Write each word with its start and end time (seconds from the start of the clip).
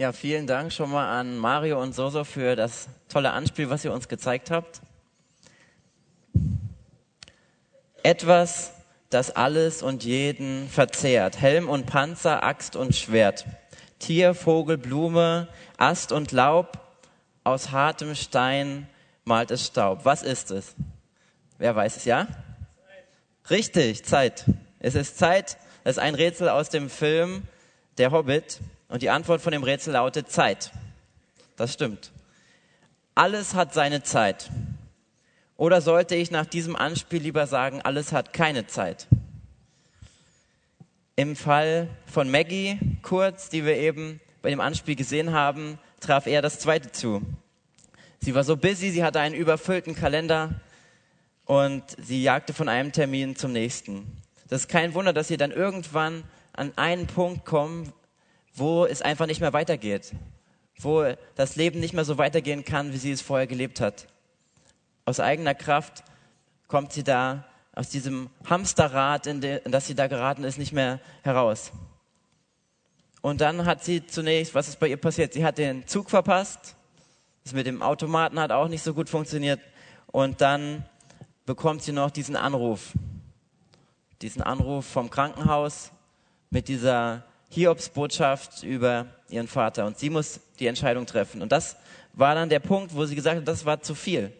Ja, 0.00 0.12
vielen 0.12 0.46
Dank 0.46 0.72
schon 0.72 0.90
mal 0.90 1.20
an 1.20 1.36
Mario 1.36 1.78
und 1.78 1.94
Soso 1.94 2.24
für 2.24 2.56
das 2.56 2.88
tolle 3.10 3.32
Anspiel, 3.32 3.68
was 3.68 3.84
ihr 3.84 3.92
uns 3.92 4.08
gezeigt 4.08 4.50
habt. 4.50 4.80
Etwas, 8.02 8.72
das 9.10 9.30
alles 9.30 9.82
und 9.82 10.02
jeden 10.02 10.70
verzehrt. 10.70 11.38
Helm 11.38 11.68
und 11.68 11.84
Panzer, 11.84 12.42
Axt 12.42 12.76
und 12.76 12.96
Schwert. 12.96 13.44
Tier, 13.98 14.32
Vogel, 14.32 14.78
Blume, 14.78 15.48
Ast 15.76 16.12
und 16.12 16.32
Laub. 16.32 16.78
Aus 17.44 17.70
hartem 17.70 18.14
Stein 18.14 18.88
malt 19.26 19.50
es 19.50 19.66
Staub. 19.66 20.06
Was 20.06 20.22
ist 20.22 20.50
es? 20.50 20.76
Wer 21.58 21.76
weiß 21.76 21.98
es, 21.98 22.06
ja? 22.06 22.26
Richtig, 23.50 24.02
Zeit. 24.06 24.46
Es 24.78 24.94
ist 24.94 25.18
Zeit. 25.18 25.58
Das 25.84 25.98
ist 25.98 26.02
ein 26.02 26.14
Rätsel 26.14 26.48
aus 26.48 26.70
dem 26.70 26.88
Film 26.88 27.42
Der 27.98 28.12
Hobbit. 28.12 28.60
Und 28.90 29.02
die 29.02 29.10
Antwort 29.10 29.40
von 29.40 29.52
dem 29.52 29.62
Rätsel 29.62 29.92
lautet 29.92 30.30
Zeit. 30.30 30.72
Das 31.56 31.72
stimmt. 31.72 32.10
Alles 33.14 33.54
hat 33.54 33.72
seine 33.72 34.02
Zeit. 34.02 34.50
Oder 35.56 35.80
sollte 35.80 36.16
ich 36.16 36.32
nach 36.32 36.46
diesem 36.46 36.74
Anspiel 36.74 37.22
lieber 37.22 37.46
sagen, 37.46 37.80
alles 37.82 38.12
hat 38.12 38.32
keine 38.32 38.66
Zeit? 38.66 39.06
Im 41.14 41.36
Fall 41.36 41.88
von 42.06 42.30
Maggie 42.30 42.78
Kurz, 43.02 43.48
die 43.48 43.64
wir 43.64 43.76
eben 43.76 44.20
bei 44.42 44.50
dem 44.50 44.60
Anspiel 44.60 44.96
gesehen 44.96 45.32
haben, 45.32 45.78
traf 46.00 46.26
er 46.26 46.42
das 46.42 46.58
zweite 46.58 46.90
zu. 46.90 47.22
Sie 48.18 48.34
war 48.34 48.42
so 48.42 48.56
busy, 48.56 48.90
sie 48.90 49.04
hatte 49.04 49.20
einen 49.20 49.36
überfüllten 49.36 49.94
Kalender 49.94 50.60
und 51.44 51.84
sie 51.98 52.22
jagte 52.22 52.54
von 52.54 52.68
einem 52.68 52.90
Termin 52.90 53.36
zum 53.36 53.52
nächsten. 53.52 54.20
Das 54.48 54.62
ist 54.62 54.68
kein 54.68 54.94
Wunder, 54.94 55.12
dass 55.12 55.28
sie 55.28 55.36
dann 55.36 55.52
irgendwann 55.52 56.24
an 56.54 56.72
einen 56.76 57.06
Punkt 57.06 57.44
kommen, 57.44 57.92
wo 58.54 58.84
es 58.84 59.02
einfach 59.02 59.26
nicht 59.26 59.40
mehr 59.40 59.52
weitergeht, 59.52 60.12
wo 60.78 61.14
das 61.34 61.56
Leben 61.56 61.80
nicht 61.80 61.94
mehr 61.94 62.04
so 62.04 62.18
weitergehen 62.18 62.64
kann, 62.64 62.92
wie 62.92 62.98
sie 62.98 63.12
es 63.12 63.22
vorher 63.22 63.46
gelebt 63.46 63.80
hat. 63.80 64.06
Aus 65.04 65.20
eigener 65.20 65.54
Kraft 65.54 66.04
kommt 66.68 66.92
sie 66.92 67.04
da 67.04 67.44
aus 67.74 67.88
diesem 67.88 68.30
Hamsterrad, 68.44 69.26
in, 69.26 69.40
das 69.40 69.86
sie 69.86 69.94
da 69.94 70.06
geraten 70.06 70.44
ist, 70.44 70.58
nicht 70.58 70.72
mehr 70.72 71.00
heraus. 71.22 71.72
Und 73.22 73.40
dann 73.40 73.66
hat 73.66 73.84
sie 73.84 74.06
zunächst, 74.06 74.54
was 74.54 74.68
ist 74.68 74.80
bei 74.80 74.88
ihr 74.88 74.96
passiert? 74.96 75.32
Sie 75.34 75.44
hat 75.44 75.58
den 75.58 75.86
Zug 75.86 76.10
verpasst. 76.10 76.76
Das 77.44 77.52
mit 77.52 77.66
dem 77.66 77.82
Automaten 77.82 78.38
hat 78.40 78.52
auch 78.52 78.68
nicht 78.68 78.82
so 78.82 78.94
gut 78.94 79.08
funktioniert. 79.08 79.60
Und 80.06 80.40
dann 80.40 80.84
bekommt 81.46 81.82
sie 81.82 81.92
noch 81.92 82.10
diesen 82.10 82.36
Anruf. 82.36 82.92
Diesen 84.22 84.42
Anruf 84.42 84.86
vom 84.86 85.10
Krankenhaus 85.10 85.90
mit 86.50 86.68
dieser 86.68 87.24
Hiobsbotschaft 87.50 88.62
über 88.62 89.06
ihren 89.28 89.48
Vater. 89.48 89.86
Und 89.86 89.98
sie 89.98 90.10
muss 90.10 90.40
die 90.58 90.66
Entscheidung 90.66 91.06
treffen. 91.06 91.42
Und 91.42 91.52
das 91.52 91.76
war 92.12 92.34
dann 92.34 92.48
der 92.48 92.60
Punkt, 92.60 92.94
wo 92.94 93.04
sie 93.04 93.14
gesagt 93.14 93.36
hat, 93.36 93.48
das 93.48 93.64
war 93.64 93.82
zu 93.82 93.94
viel. 93.94 94.32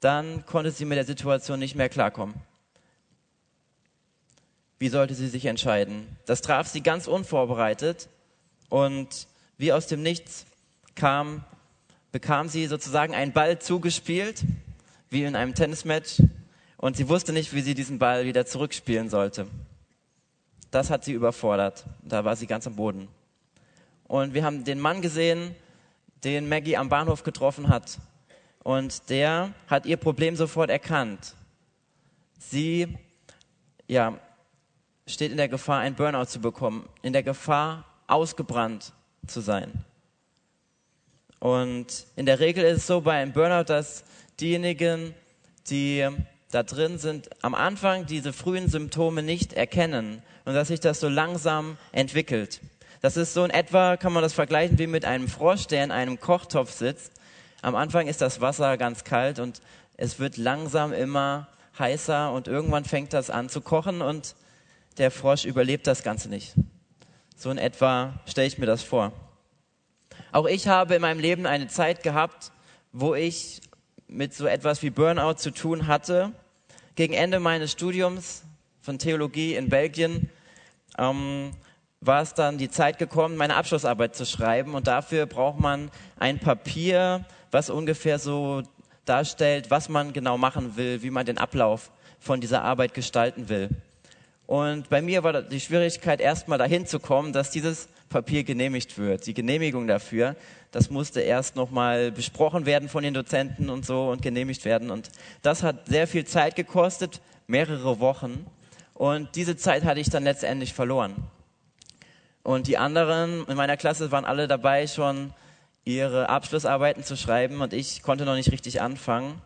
Dann 0.00 0.46
konnte 0.46 0.70
sie 0.70 0.84
mit 0.84 0.96
der 0.96 1.04
Situation 1.04 1.58
nicht 1.58 1.74
mehr 1.74 1.88
klarkommen. 1.88 2.34
Wie 4.78 4.88
sollte 4.88 5.14
sie 5.14 5.28
sich 5.28 5.46
entscheiden? 5.46 6.06
Das 6.26 6.42
traf 6.42 6.68
sie 6.68 6.82
ganz 6.82 7.06
unvorbereitet 7.06 8.08
und 8.68 9.26
wie 9.56 9.72
aus 9.72 9.86
dem 9.86 10.02
Nichts 10.02 10.44
kam, 10.94 11.44
bekam 12.12 12.48
sie 12.48 12.66
sozusagen 12.66 13.14
einen 13.14 13.32
Ball 13.32 13.58
zugespielt, 13.58 14.42
wie 15.08 15.24
in 15.24 15.34
einem 15.34 15.54
Tennismatch, 15.54 16.22
und 16.76 16.96
sie 16.96 17.08
wusste 17.08 17.32
nicht, 17.32 17.54
wie 17.54 17.62
sie 17.62 17.74
diesen 17.74 17.98
Ball 17.98 18.26
wieder 18.26 18.44
zurückspielen 18.44 19.08
sollte. 19.08 19.46
Das 20.76 20.90
hat 20.90 21.06
sie 21.06 21.14
überfordert. 21.14 21.86
Da 22.02 22.26
war 22.26 22.36
sie 22.36 22.46
ganz 22.46 22.66
am 22.66 22.76
Boden. 22.76 23.08
Und 24.08 24.34
wir 24.34 24.44
haben 24.44 24.62
den 24.62 24.78
Mann 24.78 25.00
gesehen, 25.00 25.54
den 26.22 26.50
Maggie 26.50 26.76
am 26.76 26.90
Bahnhof 26.90 27.22
getroffen 27.22 27.70
hat. 27.70 27.96
Und 28.62 29.08
der 29.08 29.54
hat 29.68 29.86
ihr 29.86 29.96
Problem 29.96 30.36
sofort 30.36 30.68
erkannt. 30.68 31.34
Sie, 32.38 32.94
ja, 33.88 34.18
steht 35.06 35.30
in 35.30 35.38
der 35.38 35.48
Gefahr, 35.48 35.80
ein 35.80 35.94
Burnout 35.94 36.26
zu 36.26 36.42
bekommen, 36.42 36.86
in 37.00 37.14
der 37.14 37.22
Gefahr, 37.22 37.86
ausgebrannt 38.06 38.92
zu 39.26 39.40
sein. 39.40 39.72
Und 41.40 42.06
in 42.16 42.26
der 42.26 42.38
Regel 42.38 42.64
ist 42.64 42.76
es 42.80 42.86
so 42.86 43.00
bei 43.00 43.22
einem 43.22 43.32
Burnout, 43.32 43.64
dass 43.64 44.04
diejenigen, 44.38 45.14
die 45.70 46.06
da 46.56 46.62
drin 46.62 46.96
sind, 46.96 47.28
am 47.42 47.54
Anfang 47.54 48.06
diese 48.06 48.32
frühen 48.32 48.70
Symptome 48.70 49.22
nicht 49.22 49.52
erkennen 49.52 50.22
und 50.46 50.54
dass 50.54 50.68
sich 50.68 50.80
das 50.80 51.00
so 51.00 51.08
langsam 51.08 51.76
entwickelt. 51.92 52.62
Das 53.02 53.18
ist 53.18 53.34
so 53.34 53.44
in 53.44 53.50
etwa, 53.50 53.98
kann 53.98 54.14
man 54.14 54.22
das 54.22 54.32
vergleichen 54.32 54.78
wie 54.78 54.86
mit 54.86 55.04
einem 55.04 55.28
Frosch, 55.28 55.66
der 55.66 55.84
in 55.84 55.90
einem 55.90 56.18
Kochtopf 56.18 56.72
sitzt. 56.72 57.12
Am 57.60 57.74
Anfang 57.74 58.06
ist 58.06 58.22
das 58.22 58.40
Wasser 58.40 58.78
ganz 58.78 59.04
kalt 59.04 59.38
und 59.38 59.60
es 59.98 60.18
wird 60.18 60.38
langsam 60.38 60.94
immer 60.94 61.48
heißer 61.78 62.32
und 62.32 62.48
irgendwann 62.48 62.86
fängt 62.86 63.12
das 63.12 63.28
an 63.28 63.50
zu 63.50 63.60
kochen 63.60 64.00
und 64.00 64.34
der 64.96 65.10
Frosch 65.10 65.44
überlebt 65.44 65.86
das 65.86 66.02
Ganze 66.02 66.30
nicht. 66.30 66.54
So 67.36 67.50
in 67.50 67.58
etwa 67.58 68.14
stelle 68.24 68.46
ich 68.46 68.56
mir 68.56 68.64
das 68.64 68.82
vor. 68.82 69.12
Auch 70.32 70.46
ich 70.46 70.68
habe 70.68 70.94
in 70.94 71.02
meinem 71.02 71.20
Leben 71.20 71.44
eine 71.44 71.68
Zeit 71.68 72.02
gehabt, 72.02 72.50
wo 72.92 73.14
ich 73.14 73.60
mit 74.08 74.32
so 74.32 74.46
etwas 74.46 74.82
wie 74.82 74.88
Burnout 74.88 75.34
zu 75.34 75.50
tun 75.50 75.86
hatte. 75.86 76.32
Gegen 76.96 77.12
Ende 77.12 77.40
meines 77.40 77.72
Studiums 77.72 78.42
von 78.80 78.98
Theologie 78.98 79.54
in 79.54 79.68
Belgien 79.68 80.30
ähm, 80.96 81.50
war 82.00 82.22
es 82.22 82.32
dann 82.32 82.56
die 82.56 82.70
Zeit 82.70 82.98
gekommen, 82.98 83.36
meine 83.36 83.56
Abschlussarbeit 83.56 84.16
zu 84.16 84.24
schreiben. 84.24 84.74
Und 84.74 84.86
dafür 84.86 85.26
braucht 85.26 85.60
man 85.60 85.90
ein 86.18 86.38
Papier, 86.38 87.26
was 87.50 87.68
ungefähr 87.68 88.18
so 88.18 88.62
darstellt, 89.04 89.70
was 89.70 89.90
man 89.90 90.14
genau 90.14 90.38
machen 90.38 90.78
will, 90.78 91.02
wie 91.02 91.10
man 91.10 91.26
den 91.26 91.36
Ablauf 91.36 91.90
von 92.18 92.40
dieser 92.40 92.62
Arbeit 92.62 92.94
gestalten 92.94 93.50
will. 93.50 93.68
Und 94.46 94.88
bei 94.88 95.02
mir 95.02 95.22
war 95.22 95.42
die 95.42 95.60
Schwierigkeit, 95.60 96.18
erstmal 96.18 96.56
dahin 96.56 96.86
zu 96.86 96.98
kommen, 96.98 97.34
dass 97.34 97.50
dieses 97.50 97.90
Papier 98.08 98.44
genehmigt 98.44 98.98
wird. 98.98 99.26
Die 99.26 99.34
Genehmigung 99.34 99.86
dafür, 99.86 100.36
das 100.70 100.90
musste 100.90 101.20
erst 101.20 101.56
nochmal 101.56 102.12
besprochen 102.12 102.66
werden 102.66 102.88
von 102.88 103.02
den 103.02 103.14
Dozenten 103.14 103.70
und 103.70 103.84
so 103.84 104.10
und 104.10 104.22
genehmigt 104.22 104.64
werden. 104.64 104.90
Und 104.90 105.10
das 105.42 105.62
hat 105.62 105.86
sehr 105.86 106.06
viel 106.06 106.24
Zeit 106.24 106.56
gekostet, 106.56 107.20
mehrere 107.46 108.00
Wochen. 108.00 108.46
Und 108.94 109.34
diese 109.36 109.56
Zeit 109.56 109.84
hatte 109.84 110.00
ich 110.00 110.10
dann 110.10 110.24
letztendlich 110.24 110.72
verloren. 110.72 111.14
Und 112.42 112.68
die 112.68 112.78
anderen 112.78 113.44
in 113.48 113.56
meiner 113.56 113.76
Klasse 113.76 114.12
waren 114.12 114.24
alle 114.24 114.46
dabei, 114.46 114.86
schon 114.86 115.32
ihre 115.84 116.28
Abschlussarbeiten 116.28 117.04
zu 117.04 117.16
schreiben 117.16 117.60
und 117.60 117.72
ich 117.72 118.02
konnte 118.02 118.24
noch 118.24 118.34
nicht 118.34 118.52
richtig 118.52 118.80
anfangen. 118.80 119.40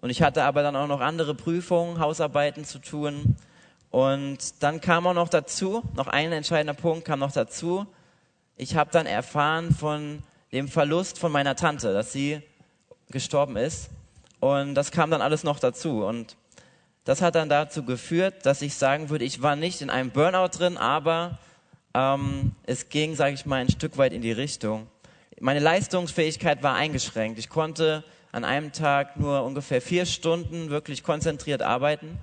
Und 0.00 0.10
ich 0.10 0.22
hatte 0.22 0.42
aber 0.42 0.62
dann 0.62 0.74
auch 0.76 0.88
noch 0.88 1.00
andere 1.00 1.34
Prüfungen, 1.34 2.00
Hausarbeiten 2.00 2.64
zu 2.64 2.80
tun 2.80 3.36
und 3.92 4.62
dann 4.62 4.80
kam 4.80 5.06
auch 5.06 5.12
noch 5.12 5.28
dazu, 5.28 5.82
noch 5.94 6.06
ein 6.06 6.32
entscheidender 6.32 6.72
Punkt 6.72 7.04
kam 7.04 7.18
noch 7.18 7.30
dazu. 7.30 7.86
Ich 8.56 8.74
habe 8.74 8.90
dann 8.90 9.04
erfahren 9.04 9.74
von 9.74 10.22
dem 10.50 10.66
Verlust 10.66 11.18
von 11.18 11.30
meiner 11.30 11.56
Tante, 11.56 11.92
dass 11.92 12.10
sie 12.10 12.40
gestorben 13.10 13.56
ist. 13.56 13.90
Und 14.40 14.74
das 14.74 14.92
kam 14.92 15.10
dann 15.10 15.20
alles 15.20 15.44
noch 15.44 15.58
dazu. 15.58 16.06
Und 16.06 16.36
das 17.04 17.20
hat 17.20 17.34
dann 17.34 17.50
dazu 17.50 17.84
geführt, 17.84 18.46
dass 18.46 18.62
ich 18.62 18.76
sagen 18.76 19.10
würde, 19.10 19.26
ich 19.26 19.42
war 19.42 19.56
nicht 19.56 19.82
in 19.82 19.90
einem 19.90 20.10
Burnout 20.10 20.56
drin, 20.56 20.78
aber 20.78 21.38
ähm, 21.92 22.52
es 22.64 22.88
ging, 22.88 23.14
sage 23.14 23.34
ich 23.34 23.44
mal, 23.44 23.56
ein 23.56 23.68
Stück 23.68 23.98
weit 23.98 24.14
in 24.14 24.22
die 24.22 24.32
Richtung. 24.32 24.86
Meine 25.38 25.60
Leistungsfähigkeit 25.60 26.62
war 26.62 26.76
eingeschränkt. 26.76 27.38
Ich 27.38 27.50
konnte 27.50 28.04
an 28.32 28.44
einem 28.44 28.72
Tag 28.72 29.18
nur 29.18 29.42
ungefähr 29.44 29.82
vier 29.82 30.06
Stunden 30.06 30.70
wirklich 30.70 31.02
konzentriert 31.02 31.60
arbeiten. 31.60 32.18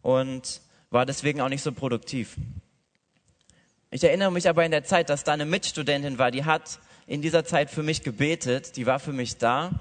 Und 0.00 0.60
war 0.94 1.04
deswegen 1.04 1.40
auch 1.40 1.48
nicht 1.48 1.62
so 1.62 1.72
produktiv. 1.72 2.36
Ich 3.90 4.04
erinnere 4.04 4.30
mich 4.30 4.48
aber 4.48 4.64
in 4.64 4.70
der 4.70 4.84
Zeit, 4.84 5.10
dass 5.10 5.24
da 5.24 5.32
eine 5.32 5.44
Mitstudentin 5.44 6.18
war, 6.18 6.30
die 6.30 6.44
hat 6.44 6.78
in 7.06 7.20
dieser 7.20 7.44
Zeit 7.44 7.68
für 7.68 7.82
mich 7.82 8.02
gebetet, 8.02 8.76
die 8.76 8.86
war 8.86 9.00
für 9.00 9.12
mich 9.12 9.36
da 9.36 9.72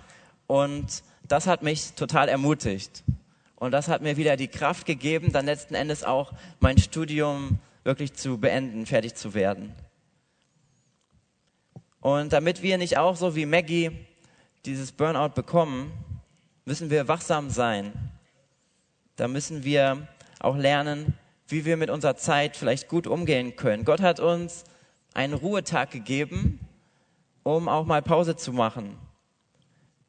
und 0.47 1.03
das 1.27 1.45
hat 1.45 1.61
mich 1.61 1.93
total 1.93 2.29
ermutigt. 2.29 3.03
Und 3.55 3.71
das 3.71 3.87
hat 3.87 4.01
mir 4.01 4.17
wieder 4.17 4.37
die 4.37 4.47
Kraft 4.47 4.87
gegeben, 4.87 5.31
dann 5.31 5.45
letzten 5.45 5.75
Endes 5.75 6.03
auch 6.03 6.33
mein 6.59 6.79
Studium 6.79 7.59
wirklich 7.83 8.13
zu 8.13 8.39
beenden, 8.39 8.87
fertig 8.87 9.13
zu 9.13 9.35
werden. 9.35 9.73
Und 12.01 12.33
damit 12.33 12.63
wir 12.63 12.77
nicht 12.79 12.97
auch 12.97 13.15
so 13.15 13.35
wie 13.35 13.45
Maggie 13.45 13.91
dieses 14.65 14.91
Burnout 14.91 15.35
bekommen, 15.35 15.91
müssen 16.65 16.89
wir 16.89 17.07
wachsam 17.07 17.51
sein. 17.51 17.93
Da 19.15 19.27
müssen 19.27 19.63
wir 19.63 20.07
auch 20.43 20.57
lernen, 20.57 21.17
wie 21.47 21.65
wir 21.65 21.77
mit 21.77 21.89
unserer 21.89 22.15
Zeit 22.15 22.57
vielleicht 22.57 22.87
gut 22.87 23.07
umgehen 23.07 23.55
können. 23.55 23.85
Gott 23.85 24.01
hat 24.01 24.19
uns 24.19 24.63
einen 25.13 25.33
Ruhetag 25.33 25.91
gegeben, 25.91 26.59
um 27.43 27.67
auch 27.67 27.85
mal 27.85 28.01
Pause 28.01 28.35
zu 28.35 28.53
machen. 28.53 28.97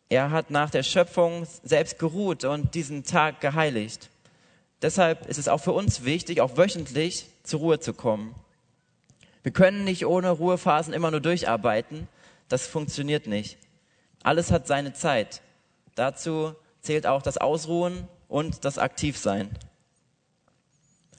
Er 0.08 0.30
hat 0.30 0.50
nach 0.50 0.70
der 0.70 0.82
Schöpfung 0.82 1.46
selbst 1.62 1.98
geruht 1.98 2.44
und 2.44 2.74
diesen 2.74 3.04
Tag 3.04 3.40
geheiligt. 3.40 4.10
Deshalb 4.82 5.26
ist 5.26 5.38
es 5.38 5.48
auch 5.48 5.58
für 5.58 5.72
uns 5.72 6.04
wichtig, 6.04 6.40
auch 6.40 6.56
wöchentlich 6.56 7.26
zur 7.42 7.60
Ruhe 7.60 7.80
zu 7.80 7.94
kommen. 7.94 8.34
Wir 9.42 9.52
können 9.52 9.84
nicht 9.84 10.06
ohne 10.06 10.30
Ruhephasen 10.30 10.94
immer 10.94 11.10
nur 11.10 11.20
durcharbeiten. 11.20 12.08
Das 12.48 12.66
funktioniert 12.66 13.26
nicht. 13.26 13.58
Alles 14.22 14.50
hat 14.50 14.66
seine 14.66 14.92
Zeit. 14.92 15.42
Dazu 15.94 16.54
zählt 16.80 17.06
auch 17.06 17.22
das 17.22 17.38
Ausruhen 17.38 18.08
und 18.28 18.64
das 18.64 18.78
Aktivsein. 18.78 19.50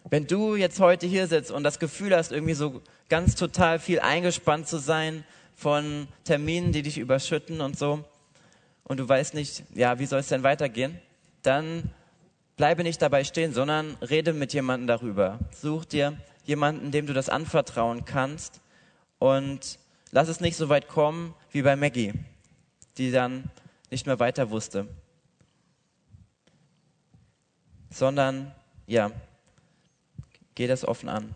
Wenn 0.10 0.28
du 0.28 0.56
jetzt 0.56 0.80
heute 0.80 1.08
hier 1.08 1.28
sitzt 1.28 1.50
und 1.50 1.64
das 1.64 1.80
Gefühl 1.80 2.16
hast, 2.16 2.32
irgendwie 2.32 2.54
so 2.54 2.82
ganz 3.10 3.36
total 3.36 3.80
viel 3.80 4.00
eingespannt 4.00 4.68
zu 4.68 4.78
sein 4.78 5.24
von 5.56 6.08
Terminen, 6.24 6.72
die 6.72 6.84
dich 6.84 7.00
überschütten 7.00 7.60
und 7.62 7.78
so, 7.78 8.06
und 8.84 9.00
du 9.00 9.10
weißt 9.10 9.34
nicht, 9.34 9.64
ja, 9.74 9.98
wie 9.98 10.06
soll 10.06 10.20
es 10.20 10.28
denn 10.28 10.44
weitergehen, 10.44 11.00
dann 11.42 11.90
bleibe 12.56 12.84
nicht 12.84 13.02
dabei 13.02 13.24
stehen, 13.24 13.52
sondern 13.52 13.96
rede 13.96 14.32
mit 14.34 14.54
jemandem 14.54 14.86
darüber. 14.86 15.40
Such 15.52 15.86
dir 15.86 16.16
jemanden, 16.46 16.92
dem 16.92 17.08
du 17.08 17.14
das 17.14 17.28
anvertrauen 17.28 18.06
kannst 18.06 18.62
und 19.18 19.80
lass 20.12 20.28
es 20.28 20.40
nicht 20.40 20.56
so 20.56 20.70
weit 20.70 20.88
kommen 20.88 21.34
wie 21.52 21.64
bei 21.64 21.76
Maggie, 21.76 22.14
die 23.00 23.12
dann 23.12 23.50
nicht 23.90 24.06
mehr 24.06 24.20
weiter 24.20 24.52
wusste. 24.52 24.88
Sondern, 27.90 28.54
ja, 28.86 29.12
geh 30.56 30.68
das 30.68 30.86
offen 30.86 31.10
an. 31.10 31.34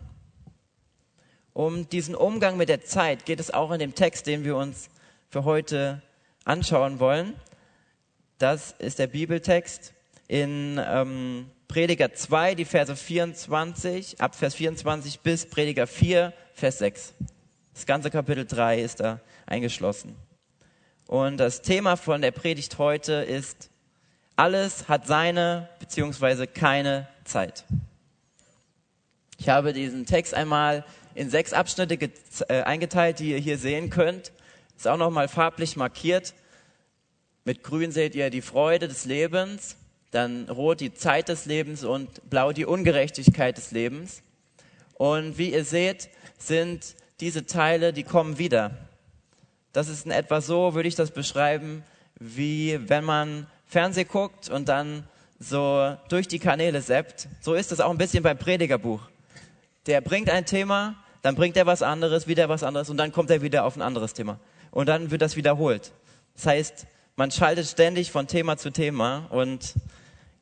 Um 1.52 1.88
diesen 1.88 2.14
Umgang 2.14 2.56
mit 2.56 2.68
der 2.68 2.82
Zeit 2.82 3.26
geht 3.26 3.40
es 3.40 3.52
auch 3.52 3.70
in 3.70 3.78
dem 3.78 3.94
Text, 3.94 4.26
den 4.26 4.44
wir 4.44 4.56
uns 4.56 4.88
für 5.28 5.44
heute 5.44 6.02
anschauen 6.44 7.00
wollen. 7.00 7.34
Das 8.38 8.72
ist 8.78 8.98
der 8.98 9.06
Bibeltext 9.06 9.92
in 10.26 10.80
ähm, 10.84 11.50
Prediger 11.68 12.12
2, 12.12 12.54
die 12.54 12.64
Verse 12.64 12.96
24, 12.96 14.20
ab 14.20 14.34
Vers 14.34 14.54
24 14.54 15.20
bis 15.20 15.48
Prediger 15.48 15.86
4, 15.86 16.32
Vers 16.54 16.78
6. 16.78 17.14
Das 17.74 17.86
ganze 17.86 18.10
Kapitel 18.10 18.46
3 18.46 18.80
ist 18.80 19.00
da 19.00 19.20
eingeschlossen. 19.46 20.16
Und 21.06 21.36
das 21.38 21.62
Thema 21.62 21.96
von 21.96 22.22
der 22.22 22.30
Predigt 22.30 22.78
heute 22.78 23.14
ist, 23.14 23.70
alles 24.36 24.88
hat 24.88 25.06
seine 25.06 25.68
bzw. 25.80 26.46
keine 26.46 27.08
Zeit. 27.24 27.64
Ich 29.40 29.48
habe 29.48 29.72
diesen 29.72 30.04
Text 30.04 30.34
einmal 30.34 30.84
in 31.14 31.30
sechs 31.30 31.54
Abschnitte 31.54 32.10
äh, 32.50 32.60
eingeteilt, 32.60 33.20
die 33.20 33.30
ihr 33.30 33.38
hier 33.38 33.56
sehen 33.56 33.88
könnt. 33.88 34.32
Ist 34.76 34.86
auch 34.86 34.98
nochmal 34.98 35.28
farblich 35.28 35.76
markiert. 35.76 36.34
Mit 37.46 37.62
grün 37.62 37.90
seht 37.90 38.14
ihr 38.14 38.28
die 38.28 38.42
Freude 38.42 38.86
des 38.86 39.06
Lebens, 39.06 39.76
dann 40.10 40.50
rot 40.50 40.80
die 40.80 40.92
Zeit 40.92 41.30
des 41.30 41.46
Lebens 41.46 41.84
und 41.84 42.28
blau 42.28 42.52
die 42.52 42.66
Ungerechtigkeit 42.66 43.56
des 43.56 43.70
Lebens. 43.70 44.22
Und 44.92 45.38
wie 45.38 45.54
ihr 45.54 45.64
seht, 45.64 46.10
sind 46.36 46.94
diese 47.20 47.46
Teile, 47.46 47.94
die 47.94 48.02
kommen 48.02 48.36
wieder. 48.36 48.72
Das 49.72 49.88
ist 49.88 50.04
in 50.04 50.12
etwa 50.12 50.42
so, 50.42 50.74
würde 50.74 50.88
ich 50.88 50.96
das 50.96 51.12
beschreiben, 51.12 51.82
wie 52.18 52.78
wenn 52.90 53.04
man 53.04 53.46
Fernseh 53.64 54.04
guckt 54.04 54.50
und 54.50 54.68
dann 54.68 55.04
so 55.38 55.96
durch 56.10 56.28
die 56.28 56.40
Kanäle 56.40 56.82
seppt. 56.82 57.26
So 57.40 57.54
ist 57.54 57.72
es 57.72 57.80
auch 57.80 57.90
ein 57.90 57.96
bisschen 57.96 58.22
beim 58.22 58.36
Predigerbuch. 58.36 59.08
Der 59.86 60.00
bringt 60.00 60.30
ein 60.30 60.46
Thema, 60.46 60.96
dann 61.22 61.34
bringt 61.34 61.56
er 61.56 61.66
was 61.66 61.82
anderes, 61.82 62.26
wieder 62.26 62.48
was 62.48 62.62
anderes 62.62 62.90
und 62.90 62.96
dann 62.96 63.12
kommt 63.12 63.30
er 63.30 63.42
wieder 63.42 63.64
auf 63.64 63.76
ein 63.76 63.82
anderes 63.82 64.14
Thema. 64.14 64.38
Und 64.70 64.88
dann 64.88 65.10
wird 65.10 65.22
das 65.22 65.36
wiederholt. 65.36 65.92
Das 66.34 66.46
heißt, 66.46 66.86
man 67.16 67.30
schaltet 67.30 67.66
ständig 67.66 68.10
von 68.10 68.26
Thema 68.26 68.56
zu 68.56 68.70
Thema 68.70 69.26
und 69.30 69.74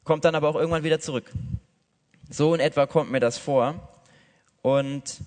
kommt 0.04 0.24
dann 0.24 0.34
aber 0.34 0.48
auch 0.48 0.54
irgendwann 0.54 0.84
wieder 0.84 1.00
zurück. 1.00 1.30
So 2.30 2.54
in 2.54 2.60
etwa 2.60 2.86
kommt 2.86 3.10
mir 3.10 3.20
das 3.20 3.38
vor. 3.38 3.88
Und 4.62 5.20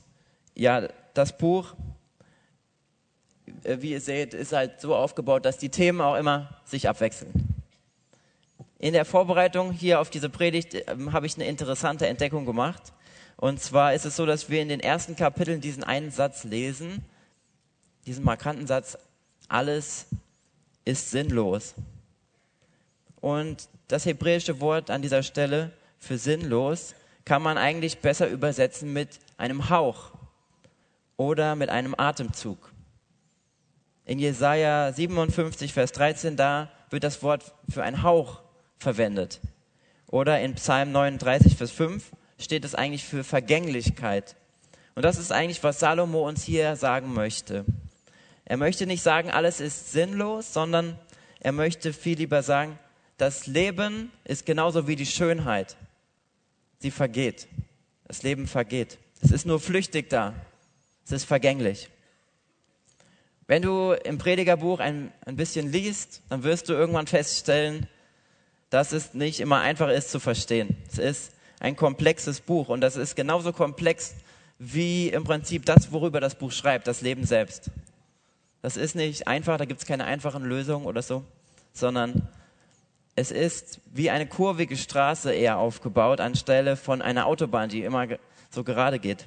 ja, 0.55 0.87
das 1.13 1.37
Buch, 1.37 1.73
äh, 3.63 3.77
wie 3.79 3.91
ihr 3.91 4.01
seht, 4.01 4.33
ist 4.33 4.53
halt 4.53 4.79
so 4.81 4.95
aufgebaut, 4.95 5.45
dass 5.45 5.57
die 5.57 5.69
Themen 5.69 6.01
auch 6.01 6.15
immer 6.15 6.61
sich 6.63 6.87
abwechseln. 6.87 7.50
In 8.81 8.93
der 8.93 9.05
Vorbereitung 9.05 9.71
hier 9.71 9.99
auf 10.01 10.09
diese 10.09 10.27
Predigt 10.27 10.73
äh, 10.73 10.85
habe 11.11 11.27
ich 11.27 11.35
eine 11.35 11.45
interessante 11.45 12.07
Entdeckung 12.07 12.47
gemacht. 12.47 12.81
Und 13.37 13.61
zwar 13.61 13.93
ist 13.93 14.05
es 14.05 14.15
so, 14.15 14.25
dass 14.25 14.49
wir 14.49 14.59
in 14.59 14.69
den 14.69 14.79
ersten 14.79 15.15
Kapiteln 15.15 15.61
diesen 15.61 15.83
einen 15.83 16.09
Satz 16.09 16.45
lesen, 16.45 17.05
diesen 18.07 18.25
markanten 18.25 18.65
Satz, 18.65 18.97
alles 19.47 20.07
ist 20.83 21.11
sinnlos. 21.11 21.75
Und 23.19 23.69
das 23.87 24.07
hebräische 24.07 24.59
Wort 24.61 24.89
an 24.89 25.03
dieser 25.03 25.21
Stelle 25.21 25.71
für 25.99 26.17
sinnlos 26.17 26.95
kann 27.23 27.43
man 27.43 27.59
eigentlich 27.59 27.99
besser 27.99 28.27
übersetzen 28.29 28.91
mit 28.91 29.19
einem 29.37 29.69
Hauch 29.69 30.09
oder 31.17 31.55
mit 31.55 31.69
einem 31.69 31.93
Atemzug. 31.95 32.71
In 34.05 34.17
Jesaja 34.17 34.91
57, 34.91 35.71
Vers 35.71 35.91
13, 35.91 36.35
da 36.35 36.71
wird 36.89 37.03
das 37.03 37.21
Wort 37.21 37.53
für 37.69 37.83
ein 37.83 38.01
Hauch 38.01 38.41
verwendet. 38.81 39.39
Oder 40.07 40.41
in 40.41 40.55
Psalm 40.55 40.91
39, 40.91 41.55
Vers 41.55 41.71
5 41.71 42.11
steht 42.37 42.65
es 42.65 42.75
eigentlich 42.75 43.05
für 43.05 43.23
Vergänglichkeit. 43.23 44.35
Und 44.95 45.03
das 45.03 45.17
ist 45.17 45.31
eigentlich, 45.31 45.63
was 45.63 45.79
Salomo 45.79 46.27
uns 46.27 46.43
hier 46.43 46.75
sagen 46.75 47.13
möchte. 47.13 47.65
Er 48.45 48.57
möchte 48.57 48.85
nicht 48.85 49.03
sagen, 49.03 49.31
alles 49.31 49.61
ist 49.61 49.91
sinnlos, 49.91 50.51
sondern 50.51 50.97
er 51.39 51.53
möchte 51.53 51.93
viel 51.93 52.17
lieber 52.17 52.43
sagen, 52.43 52.77
das 53.17 53.47
Leben 53.47 54.11
ist 54.25 54.45
genauso 54.45 54.87
wie 54.87 54.95
die 54.95 55.05
Schönheit. 55.05 55.77
Sie 56.79 56.91
vergeht. 56.91 57.47
Das 58.05 58.23
Leben 58.23 58.47
vergeht. 58.47 58.97
Es 59.21 59.31
ist 59.31 59.45
nur 59.45 59.59
flüchtig 59.59 60.09
da. 60.09 60.33
Es 61.05 61.11
ist 61.11 61.25
vergänglich. 61.25 61.89
Wenn 63.47 63.61
du 63.61 63.91
im 63.91 64.17
Predigerbuch 64.17 64.79
ein, 64.79 65.11
ein 65.25 65.35
bisschen 65.35 65.71
liest, 65.71 66.21
dann 66.29 66.43
wirst 66.43 66.67
du 66.69 66.73
irgendwann 66.73 67.07
feststellen, 67.07 67.87
dass 68.71 68.93
es 68.93 69.13
nicht 69.13 69.39
immer 69.41 69.59
einfach 69.59 69.89
ist 69.89 70.09
zu 70.09 70.19
verstehen. 70.19 70.75
Es 70.91 70.97
ist 70.97 71.33
ein 71.59 71.75
komplexes 71.75 72.39
Buch 72.39 72.69
und 72.69 72.81
das 72.81 72.95
ist 72.95 73.15
genauso 73.15 73.53
komplex 73.53 74.15
wie 74.57 75.09
im 75.09 75.23
Prinzip 75.23 75.65
das, 75.65 75.91
worüber 75.91 76.19
das 76.19 76.35
Buch 76.35 76.51
schreibt, 76.51 76.87
das 76.87 77.01
Leben 77.01 77.25
selbst. 77.25 77.69
Das 78.61 78.77
ist 78.77 78.95
nicht 78.95 79.27
einfach, 79.27 79.57
da 79.57 79.65
gibt 79.65 79.81
es 79.81 79.87
keine 79.87 80.05
einfachen 80.05 80.43
Lösungen 80.43 80.85
oder 80.85 81.01
so, 81.01 81.23
sondern 81.73 82.27
es 83.15 83.29
ist 83.29 83.81
wie 83.93 84.09
eine 84.09 84.25
kurvige 84.25 84.77
Straße 84.77 85.33
eher 85.33 85.57
aufgebaut, 85.57 86.21
anstelle 86.21 86.77
von 86.77 87.01
einer 87.01 87.25
Autobahn, 87.25 87.69
die 87.69 87.83
immer 87.83 88.07
so 88.49 88.63
gerade 88.63 88.99
geht. 88.99 89.25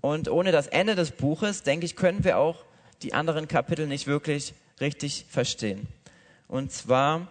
Und 0.00 0.30
ohne 0.30 0.50
das 0.50 0.66
Ende 0.66 0.94
des 0.94 1.10
Buches, 1.10 1.62
denke 1.62 1.84
ich, 1.84 1.94
können 1.94 2.24
wir 2.24 2.38
auch 2.38 2.64
die 3.02 3.12
anderen 3.12 3.48
Kapitel 3.48 3.86
nicht 3.86 4.06
wirklich 4.06 4.54
richtig 4.80 5.26
verstehen. 5.28 5.88
Und 6.50 6.72
zwar 6.72 7.28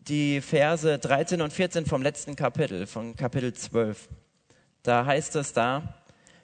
die 0.00 0.40
Verse 0.40 0.98
13 0.98 1.40
und 1.40 1.52
14 1.52 1.86
vom 1.86 2.02
letzten 2.02 2.36
Kapitel, 2.36 2.86
von 2.86 3.16
Kapitel 3.16 3.54
12. 3.54 4.08
Da 4.82 5.06
heißt 5.06 5.36
es 5.36 5.52
da, 5.52 5.94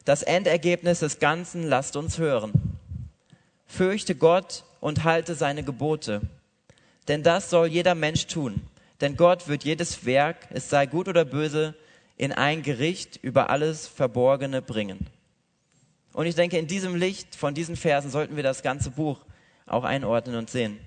das 0.04 0.22
Endergebnis 0.22 1.00
des 1.00 1.18
Ganzen 1.18 1.64
lasst 1.64 1.96
uns 1.96 2.18
hören. 2.18 2.52
Fürchte 3.66 4.14
Gott 4.14 4.64
und 4.80 5.04
halte 5.04 5.34
seine 5.34 5.62
Gebote 5.62 6.22
denn 7.10 7.24
das 7.24 7.50
soll 7.50 7.66
jeder 7.66 7.96
Mensch 7.96 8.28
tun. 8.28 8.60
Denn 9.00 9.16
Gott 9.16 9.48
wird 9.48 9.64
jedes 9.64 10.04
Werk, 10.06 10.46
es 10.50 10.70
sei 10.70 10.86
gut 10.86 11.08
oder 11.08 11.24
böse, 11.24 11.74
in 12.16 12.32
ein 12.32 12.62
Gericht 12.62 13.18
über 13.20 13.50
alles 13.50 13.88
Verborgene 13.88 14.62
bringen. 14.62 15.08
Und 16.12 16.26
ich 16.26 16.36
denke, 16.36 16.56
in 16.56 16.68
diesem 16.68 16.94
Licht 16.94 17.34
von 17.34 17.52
diesen 17.52 17.74
Versen 17.74 18.12
sollten 18.12 18.36
wir 18.36 18.44
das 18.44 18.62
ganze 18.62 18.90
Buch 18.90 19.18
auch 19.66 19.82
einordnen 19.82 20.36
und 20.36 20.50
sehen. 20.50 20.78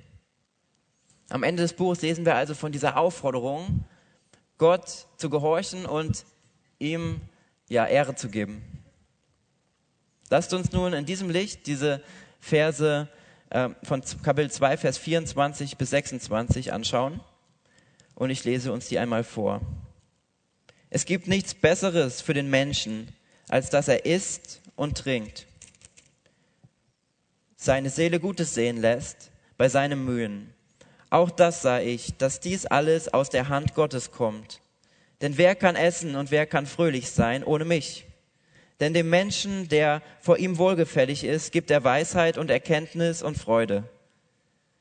Am 1.29 1.43
Ende 1.43 1.63
des 1.63 1.73
Buchs 1.73 2.01
lesen 2.01 2.25
wir 2.25 2.35
also 2.35 2.53
von 2.53 2.71
dieser 2.71 2.97
Aufforderung, 2.97 3.85
Gott 4.57 5.07
zu 5.17 5.29
gehorchen 5.29 5.85
und 5.85 6.25
ihm 6.79 7.21
ja 7.69 7.85
Ehre 7.85 8.15
zu 8.15 8.29
geben. 8.29 8.61
Lasst 10.29 10.53
uns 10.53 10.71
nun 10.71 10.93
in 10.93 11.05
diesem 11.05 11.29
Licht 11.29 11.67
diese 11.67 12.01
Verse 12.39 13.07
äh, 13.49 13.69
von 13.83 14.01
Kapitel 14.23 14.51
2, 14.51 14.77
Vers 14.77 14.97
24 14.97 15.77
bis 15.77 15.89
26 15.91 16.73
anschauen. 16.73 17.21
Und 18.15 18.29
ich 18.29 18.43
lese 18.43 18.71
uns 18.71 18.87
die 18.87 18.99
einmal 18.99 19.23
vor. 19.23 19.61
Es 20.89 21.05
gibt 21.05 21.27
nichts 21.27 21.55
Besseres 21.55 22.21
für 22.21 22.33
den 22.33 22.49
Menschen, 22.49 23.11
als 23.49 23.69
dass 23.69 23.87
er 23.87 24.05
isst 24.05 24.61
und 24.75 24.97
trinkt, 24.97 25.47
seine 27.55 27.89
Seele 27.89 28.19
Gutes 28.19 28.53
sehen 28.53 28.77
lässt 28.77 29.31
bei 29.57 29.69
seinen 29.69 30.03
Mühen. 30.03 30.53
Auch 31.13 31.29
das 31.29 31.61
sah 31.61 31.79
ich, 31.79 32.17
dass 32.17 32.39
dies 32.39 32.65
alles 32.65 33.13
aus 33.13 33.29
der 33.29 33.47
Hand 33.47 33.75
Gottes 33.75 34.09
kommt. 34.09 34.61
Denn 35.21 35.37
wer 35.37 35.53
kann 35.53 35.75
essen 35.75 36.15
und 36.15 36.31
wer 36.31 36.47
kann 36.47 36.65
fröhlich 36.65 37.11
sein 37.11 37.43
ohne 37.43 37.65
mich? 37.65 38.07
Denn 38.79 38.95
dem 38.95 39.11
Menschen, 39.11 39.69
der 39.69 40.01
vor 40.21 40.39
ihm 40.39 40.57
wohlgefällig 40.57 41.23
ist, 41.23 41.51
gibt 41.51 41.69
er 41.69 41.83
Weisheit 41.83 42.39
und 42.39 42.49
Erkenntnis 42.49 43.21
und 43.21 43.37
Freude. 43.37 43.83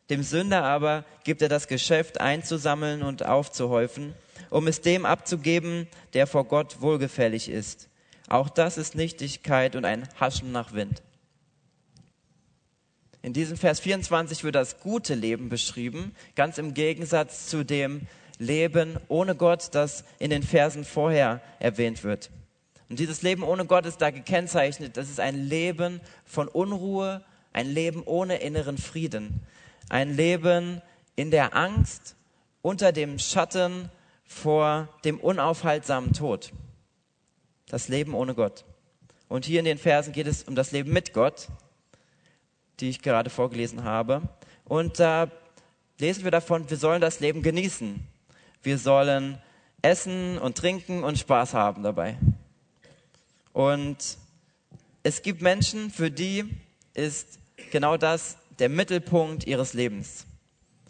Dem 0.08 0.22
Sünder 0.22 0.64
aber 0.64 1.04
gibt 1.24 1.42
er 1.42 1.50
das 1.50 1.68
Geschäft 1.68 2.18
einzusammeln 2.18 3.02
und 3.02 3.26
aufzuhäufen, 3.26 4.14
um 4.48 4.68
es 4.68 4.80
dem 4.80 5.04
abzugeben, 5.04 5.86
der 6.14 6.26
vor 6.26 6.44
Gott 6.44 6.80
wohlgefällig 6.80 7.50
ist. 7.50 7.90
Auch 8.30 8.48
das 8.48 8.78
ist 8.78 8.94
Nichtigkeit 8.94 9.76
und 9.76 9.84
ein 9.84 10.08
Haschen 10.18 10.50
nach 10.50 10.72
Wind. 10.72 11.02
In 13.22 13.32
diesem 13.32 13.56
Vers 13.56 13.78
24 13.80 14.42
wird 14.42 14.56
das 14.56 14.80
gute 14.80 15.14
Leben 15.14 15.48
beschrieben, 15.48 16.14
ganz 16.34 16.58
im 16.58 16.74
Gegensatz 16.74 17.46
zu 17.46 17.64
dem 17.64 18.02
Leben 18.38 18.98
ohne 19.06 19.36
Gott, 19.36 19.68
das 19.72 20.04
in 20.18 20.30
den 20.30 20.42
Versen 20.42 20.84
vorher 20.84 21.40
erwähnt 21.60 22.02
wird. 22.02 22.30
Und 22.88 22.98
dieses 22.98 23.22
Leben 23.22 23.44
ohne 23.44 23.64
Gott 23.64 23.86
ist 23.86 23.98
da 23.98 24.10
gekennzeichnet. 24.10 24.96
Das 24.96 25.08
ist 25.08 25.20
ein 25.20 25.36
Leben 25.36 26.00
von 26.24 26.48
Unruhe, 26.48 27.24
ein 27.52 27.68
Leben 27.68 28.02
ohne 28.02 28.38
inneren 28.38 28.76
Frieden, 28.76 29.40
ein 29.88 30.14
Leben 30.14 30.82
in 31.14 31.30
der 31.30 31.56
Angst 31.56 32.16
unter 32.60 32.90
dem 32.90 33.20
Schatten 33.20 33.88
vor 34.24 34.88
dem 35.04 35.20
unaufhaltsamen 35.20 36.12
Tod. 36.12 36.52
Das 37.68 37.88
Leben 37.88 38.14
ohne 38.14 38.34
Gott. 38.34 38.64
Und 39.28 39.44
hier 39.44 39.60
in 39.60 39.64
den 39.64 39.78
Versen 39.78 40.12
geht 40.12 40.26
es 40.26 40.42
um 40.42 40.54
das 40.54 40.72
Leben 40.72 40.92
mit 40.92 41.12
Gott, 41.12 41.48
die 42.80 42.90
ich 42.90 43.02
gerade 43.02 43.30
vorgelesen 43.30 43.84
habe. 43.84 44.22
Und 44.64 44.98
da 44.98 45.30
lesen 45.98 46.24
wir 46.24 46.30
davon, 46.30 46.68
wir 46.68 46.76
sollen 46.76 47.00
das 47.00 47.20
Leben 47.20 47.42
genießen. 47.42 48.06
Wir 48.62 48.78
sollen 48.78 49.38
essen 49.82 50.38
und 50.38 50.56
trinken 50.56 51.04
und 51.04 51.18
Spaß 51.18 51.54
haben 51.54 51.82
dabei. 51.82 52.16
Und 53.52 54.16
es 55.02 55.22
gibt 55.22 55.42
Menschen, 55.42 55.90
für 55.90 56.10
die 56.10 56.44
ist 56.94 57.38
genau 57.70 57.96
das 57.96 58.36
der 58.58 58.68
Mittelpunkt 58.68 59.44
ihres 59.46 59.72
Lebens. 59.72 60.26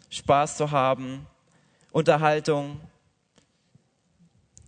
Spaß 0.09 0.57
zu 0.57 0.71
haben, 0.71 1.25
Unterhaltung. 1.91 2.79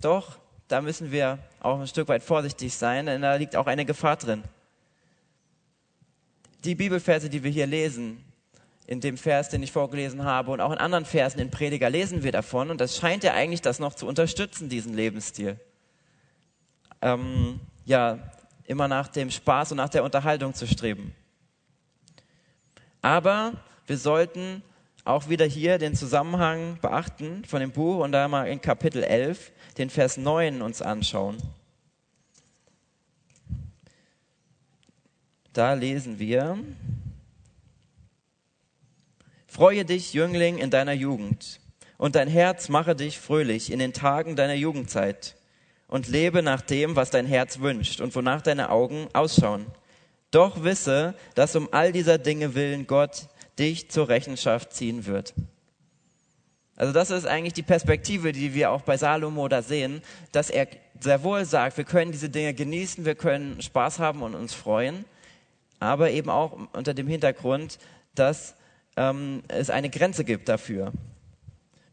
Doch, 0.01 0.37
da 0.67 0.81
müssen 0.81 1.11
wir 1.11 1.39
auch 1.59 1.79
ein 1.79 1.87
Stück 1.87 2.07
weit 2.07 2.23
vorsichtig 2.23 2.73
sein, 2.73 3.05
denn 3.05 3.21
da 3.21 3.35
liegt 3.35 3.55
auch 3.55 3.67
eine 3.67 3.85
Gefahr 3.85 4.17
drin. 4.17 4.43
Die 6.65 6.75
Bibelverse, 6.75 7.29
die 7.29 7.43
wir 7.43 7.51
hier 7.51 7.67
lesen, 7.67 8.23
in 8.87 8.99
dem 8.99 9.17
Vers, 9.17 9.49
den 9.49 9.61
ich 9.61 9.71
vorgelesen 9.71 10.23
habe 10.23 10.51
und 10.51 10.61
auch 10.61 10.71
in 10.71 10.79
anderen 10.79 11.05
Versen 11.05 11.39
in 11.39 11.51
Prediger 11.51 11.89
lesen 11.89 12.23
wir 12.23 12.31
davon 12.31 12.71
und 12.71 12.81
das 12.81 12.97
scheint 12.97 13.23
ja 13.23 13.33
eigentlich 13.33 13.61
das 13.61 13.79
noch 13.79 13.93
zu 13.93 14.07
unterstützen, 14.07 14.67
diesen 14.67 14.93
Lebensstil. 14.93 15.59
Ähm, 17.01 17.59
ja, 17.85 18.19
immer 18.65 18.87
nach 18.87 19.07
dem 19.07 19.29
Spaß 19.29 19.71
und 19.71 19.77
nach 19.77 19.89
der 19.89 20.03
Unterhaltung 20.03 20.53
zu 20.55 20.67
streben. 20.67 21.13
Aber 23.01 23.53
wir 23.85 23.97
sollten 23.97 24.63
auch 25.03 25.29
wieder 25.29 25.45
hier 25.45 25.77
den 25.77 25.95
Zusammenhang 25.95 26.79
beachten 26.81 27.45
von 27.45 27.59
dem 27.59 27.71
Buch 27.71 28.03
und 28.03 28.11
da 28.11 28.27
mal 28.27 28.47
in 28.47 28.59
Kapitel 28.59 29.03
11 29.03 29.51
den 29.77 29.91
Vers 29.91 30.17
9 30.17 30.63
uns 30.63 30.81
anschauen. 30.81 31.37
Da 35.55 35.71
lesen 35.71 36.19
wir, 36.19 36.57
Freue 39.47 39.85
dich, 39.85 40.13
Jüngling, 40.13 40.57
in 40.57 40.69
deiner 40.69 40.91
Jugend, 40.91 41.61
und 41.97 42.15
dein 42.15 42.27
Herz 42.27 42.67
mache 42.67 42.93
dich 42.93 43.17
fröhlich 43.17 43.71
in 43.71 43.79
den 43.79 43.93
Tagen 43.93 44.35
deiner 44.35 44.55
Jugendzeit, 44.55 45.37
und 45.87 46.09
lebe 46.09 46.43
nach 46.43 46.59
dem, 46.59 46.97
was 46.97 47.09
dein 47.09 47.25
Herz 47.25 47.59
wünscht 47.59 48.01
und 48.01 48.13
wonach 48.17 48.41
deine 48.41 48.69
Augen 48.69 49.07
ausschauen. 49.13 49.65
Doch 50.29 50.65
wisse, 50.65 51.15
dass 51.35 51.55
um 51.55 51.69
all 51.71 51.93
dieser 51.93 52.17
Dinge 52.17 52.53
willen 52.53 52.85
Gott 52.85 53.29
dich 53.57 53.89
zur 53.89 54.09
Rechenschaft 54.09 54.73
ziehen 54.73 55.05
wird. 55.05 55.33
Also 56.75 56.91
das 56.91 57.11
ist 57.11 57.25
eigentlich 57.25 57.53
die 57.53 57.63
Perspektive, 57.63 58.33
die 58.33 58.53
wir 58.53 58.71
auch 58.71 58.81
bei 58.81 58.97
Salomo 58.97 59.47
da 59.47 59.61
sehen, 59.61 60.01
dass 60.33 60.49
er 60.49 60.67
sehr 60.99 61.23
wohl 61.23 61.45
sagt, 61.45 61.77
wir 61.77 61.85
können 61.85 62.11
diese 62.11 62.29
Dinge 62.29 62.53
genießen, 62.53 63.05
wir 63.05 63.15
können 63.15 63.61
Spaß 63.61 63.99
haben 63.99 64.21
und 64.21 64.35
uns 64.35 64.53
freuen, 64.53 65.05
aber 65.85 66.11
eben 66.11 66.29
auch 66.29 66.57
unter 66.73 66.93
dem 66.93 67.07
Hintergrund, 67.07 67.79
dass 68.15 68.55
ähm, 68.97 69.43
es 69.47 69.69
eine 69.69 69.89
Grenze 69.89 70.23
gibt 70.23 70.49
dafür. 70.49 70.91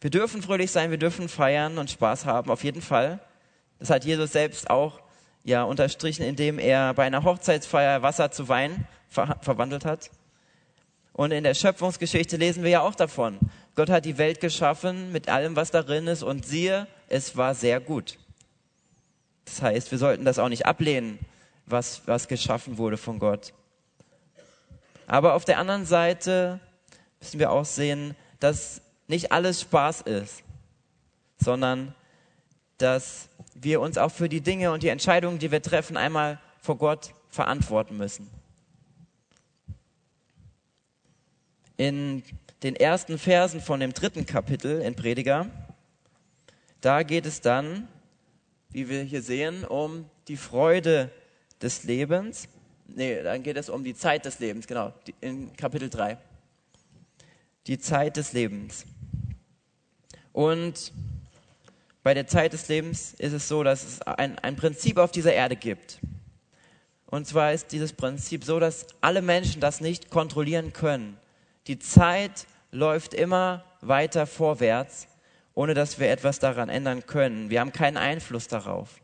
Wir 0.00 0.10
dürfen 0.10 0.42
fröhlich 0.42 0.70
sein, 0.70 0.90
wir 0.90 0.98
dürfen 0.98 1.28
feiern 1.28 1.78
und 1.78 1.90
Spaß 1.90 2.26
haben, 2.26 2.50
auf 2.50 2.64
jeden 2.64 2.82
Fall. 2.82 3.20
Das 3.78 3.90
hat 3.90 4.04
Jesus 4.04 4.32
selbst 4.32 4.70
auch 4.70 5.00
ja 5.44 5.62
unterstrichen, 5.62 6.24
indem 6.24 6.58
er 6.58 6.94
bei 6.94 7.04
einer 7.04 7.24
Hochzeitsfeier 7.24 8.02
Wasser 8.02 8.30
zu 8.30 8.48
Wein 8.48 8.86
ver 9.08 9.38
verwandelt 9.42 9.84
hat. 9.84 10.10
Und 11.12 11.30
in 11.30 11.44
der 11.44 11.54
Schöpfungsgeschichte 11.54 12.36
lesen 12.36 12.62
wir 12.62 12.70
ja 12.70 12.80
auch 12.80 12.94
davon. 12.94 13.38
Gott 13.74 13.90
hat 13.90 14.04
die 14.04 14.18
Welt 14.18 14.40
geschaffen 14.40 15.12
mit 15.12 15.28
allem, 15.28 15.56
was 15.56 15.70
darin 15.70 16.06
ist, 16.06 16.22
und 16.22 16.46
siehe, 16.46 16.86
es 17.08 17.36
war 17.36 17.54
sehr 17.54 17.80
gut. 17.80 18.18
Das 19.44 19.62
heißt, 19.62 19.90
wir 19.90 19.98
sollten 19.98 20.24
das 20.24 20.38
auch 20.38 20.48
nicht 20.48 20.66
ablehnen, 20.66 21.18
was, 21.66 22.02
was 22.06 22.28
geschaffen 22.28 22.78
wurde 22.78 22.96
von 22.96 23.18
Gott. 23.18 23.52
Aber 25.06 25.34
auf 25.34 25.44
der 25.44 25.58
anderen 25.58 25.84
Seite 25.84 26.60
müssen 27.20 27.38
wir 27.38 27.50
auch 27.50 27.64
sehen, 27.64 28.16
dass 28.40 28.82
nicht 29.06 29.32
alles 29.32 29.60
Spaß 29.60 30.02
ist, 30.02 30.42
sondern 31.38 31.94
dass 32.78 33.28
wir 33.54 33.80
uns 33.80 33.98
auch 33.98 34.10
für 34.10 34.28
die 34.28 34.40
Dinge 34.40 34.72
und 34.72 34.82
die 34.82 34.88
Entscheidungen, 34.88 35.38
die 35.38 35.50
wir 35.50 35.62
treffen, 35.62 35.96
einmal 35.96 36.40
vor 36.60 36.76
Gott 36.76 37.14
verantworten 37.28 37.96
müssen. 37.96 38.30
In 41.76 42.22
den 42.62 42.76
ersten 42.76 43.18
Versen 43.18 43.60
von 43.60 43.80
dem 43.80 43.92
dritten 43.92 44.26
Kapitel 44.26 44.80
in 44.80 44.94
Prediger, 44.94 45.46
da 46.80 47.02
geht 47.02 47.26
es 47.26 47.40
dann, 47.40 47.88
wie 48.70 48.88
wir 48.88 49.02
hier 49.02 49.22
sehen, 49.22 49.64
um 49.64 50.08
die 50.28 50.36
Freude 50.36 51.10
des 51.60 51.84
Lebens. 51.84 52.48
Nee, 52.94 53.22
dann 53.22 53.42
geht 53.42 53.56
es 53.56 53.68
um 53.68 53.84
die 53.84 53.94
Zeit 53.94 54.24
des 54.24 54.38
Lebens, 54.38 54.66
genau, 54.66 54.92
in 55.20 55.56
Kapitel 55.56 55.88
3 55.88 56.18
die 57.66 57.78
Zeit 57.78 58.16
des 58.16 58.32
Lebens. 58.32 58.84
Und 60.32 60.92
bei 62.02 62.14
der 62.14 62.26
Zeit 62.26 62.52
des 62.52 62.68
Lebens 62.68 63.14
ist 63.14 63.32
es 63.32 63.48
so, 63.48 63.62
dass 63.62 63.84
es 63.84 64.02
ein, 64.02 64.38
ein 64.40 64.56
Prinzip 64.56 64.98
auf 64.98 65.12
dieser 65.12 65.32
Erde 65.32 65.56
gibt. 65.56 66.00
Und 67.06 67.26
zwar 67.26 67.52
ist 67.52 67.70
dieses 67.72 67.92
Prinzip 67.92 68.44
so, 68.44 68.58
dass 68.58 68.86
alle 69.00 69.22
Menschen 69.22 69.60
das 69.60 69.80
nicht 69.80 70.10
kontrollieren 70.10 70.72
können. 70.72 71.18
Die 71.66 71.78
Zeit 71.78 72.46
läuft 72.72 73.14
immer 73.14 73.64
weiter 73.80 74.26
vorwärts, 74.26 75.06
ohne 75.54 75.74
dass 75.74 76.00
wir 76.00 76.10
etwas 76.10 76.38
daran 76.38 76.70
ändern 76.70 77.06
können. 77.06 77.50
Wir 77.50 77.60
haben 77.60 77.72
keinen 77.72 77.98
Einfluss 77.98 78.48
darauf. 78.48 79.00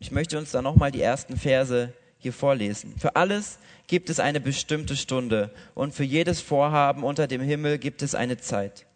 Ich 0.00 0.10
möchte 0.10 0.36
uns 0.36 0.50
da 0.50 0.60
nochmal 0.60 0.90
die 0.90 1.00
ersten 1.00 1.36
Verse 1.36 1.94
hier 2.24 2.32
vorlesen. 2.32 2.94
Für 2.98 3.16
alles 3.16 3.58
gibt 3.86 4.10
es 4.10 4.18
eine 4.18 4.40
bestimmte 4.40 4.96
Stunde 4.96 5.50
und 5.74 5.94
für 5.94 6.04
jedes 6.04 6.40
Vorhaben 6.40 7.04
unter 7.04 7.26
dem 7.26 7.42
Himmel 7.42 7.78
gibt 7.78 8.02
es 8.02 8.14
eine 8.14 8.38
Zeit. 8.38 8.86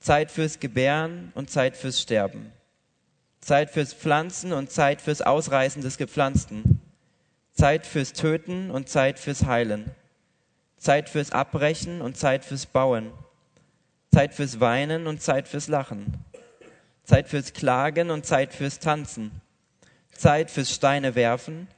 Zeit 0.00 0.30
fürs 0.30 0.58
Gebären 0.58 1.30
und 1.34 1.48
Zeit 1.48 1.76
fürs 1.76 2.00
Sterben. 2.00 2.52
Zeit 3.40 3.70
fürs 3.70 3.94
Pflanzen 3.94 4.52
und 4.52 4.70
Zeit 4.70 5.00
fürs 5.00 5.22
Ausreißen 5.22 5.80
des 5.80 5.96
Gepflanzten. 5.96 6.80
Zeit 7.52 7.86
fürs 7.86 8.12
Töten 8.12 8.70
und 8.70 8.88
Zeit 8.88 9.18
fürs 9.18 9.46
Heilen. 9.46 9.92
Zeit 10.76 11.08
fürs 11.08 11.30
Abbrechen 11.30 12.02
und 12.02 12.16
Zeit 12.16 12.44
fürs 12.44 12.66
Bauen. 12.66 13.12
Zeit 14.12 14.34
fürs 14.34 14.58
Weinen 14.58 15.06
und 15.06 15.22
Zeit 15.22 15.46
fürs 15.46 15.68
Lachen. 15.68 16.24
Zeit 17.04 17.28
fürs 17.28 17.52
Klagen 17.52 18.10
und 18.10 18.26
Zeit 18.26 18.52
fürs 18.54 18.80
Tanzen. 18.80 19.30
Zeit 20.12 20.50
fürs 20.50 20.74
Steine 20.74 21.14
werfen 21.14 21.68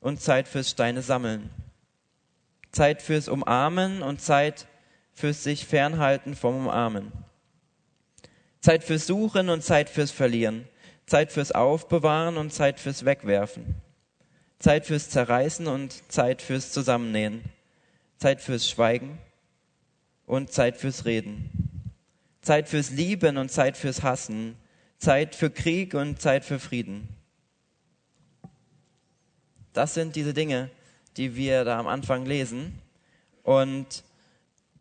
und 0.00 0.20
Zeit 0.20 0.48
fürs 0.48 0.70
Steine 0.70 1.02
sammeln. 1.02 1.50
Zeit 2.72 3.02
fürs 3.02 3.28
Umarmen 3.28 4.02
und 4.02 4.20
Zeit 4.20 4.66
fürs 5.12 5.42
sich 5.42 5.66
fernhalten 5.66 6.36
vom 6.36 6.56
Umarmen. 6.56 7.12
Zeit 8.60 8.84
fürs 8.84 9.06
Suchen 9.06 9.48
und 9.48 9.62
Zeit 9.62 9.88
fürs 9.88 10.10
Verlieren. 10.10 10.68
Zeit 11.06 11.32
fürs 11.32 11.52
Aufbewahren 11.52 12.36
und 12.36 12.52
Zeit 12.52 12.78
fürs 12.78 13.04
Wegwerfen. 13.04 13.76
Zeit 14.58 14.86
fürs 14.86 15.08
Zerreißen 15.10 15.66
und 15.66 16.12
Zeit 16.12 16.42
fürs 16.42 16.72
Zusammennähen. 16.72 17.44
Zeit 18.18 18.40
fürs 18.40 18.68
Schweigen 18.68 19.18
und 20.26 20.52
Zeit 20.52 20.76
fürs 20.76 21.04
Reden. 21.04 21.50
Zeit 22.42 22.68
fürs 22.68 22.90
Lieben 22.90 23.38
und 23.38 23.50
Zeit 23.50 23.76
fürs 23.76 24.02
Hassen. 24.02 24.56
Zeit 24.98 25.34
für 25.34 25.50
Krieg 25.50 25.94
und 25.94 26.20
Zeit 26.20 26.44
für 26.44 26.58
Frieden. 26.58 27.08
Das 29.78 29.94
sind 29.94 30.16
diese 30.16 30.34
Dinge, 30.34 30.70
die 31.16 31.36
wir 31.36 31.64
da 31.64 31.78
am 31.78 31.86
Anfang 31.86 32.26
lesen. 32.26 32.82
Und 33.44 34.02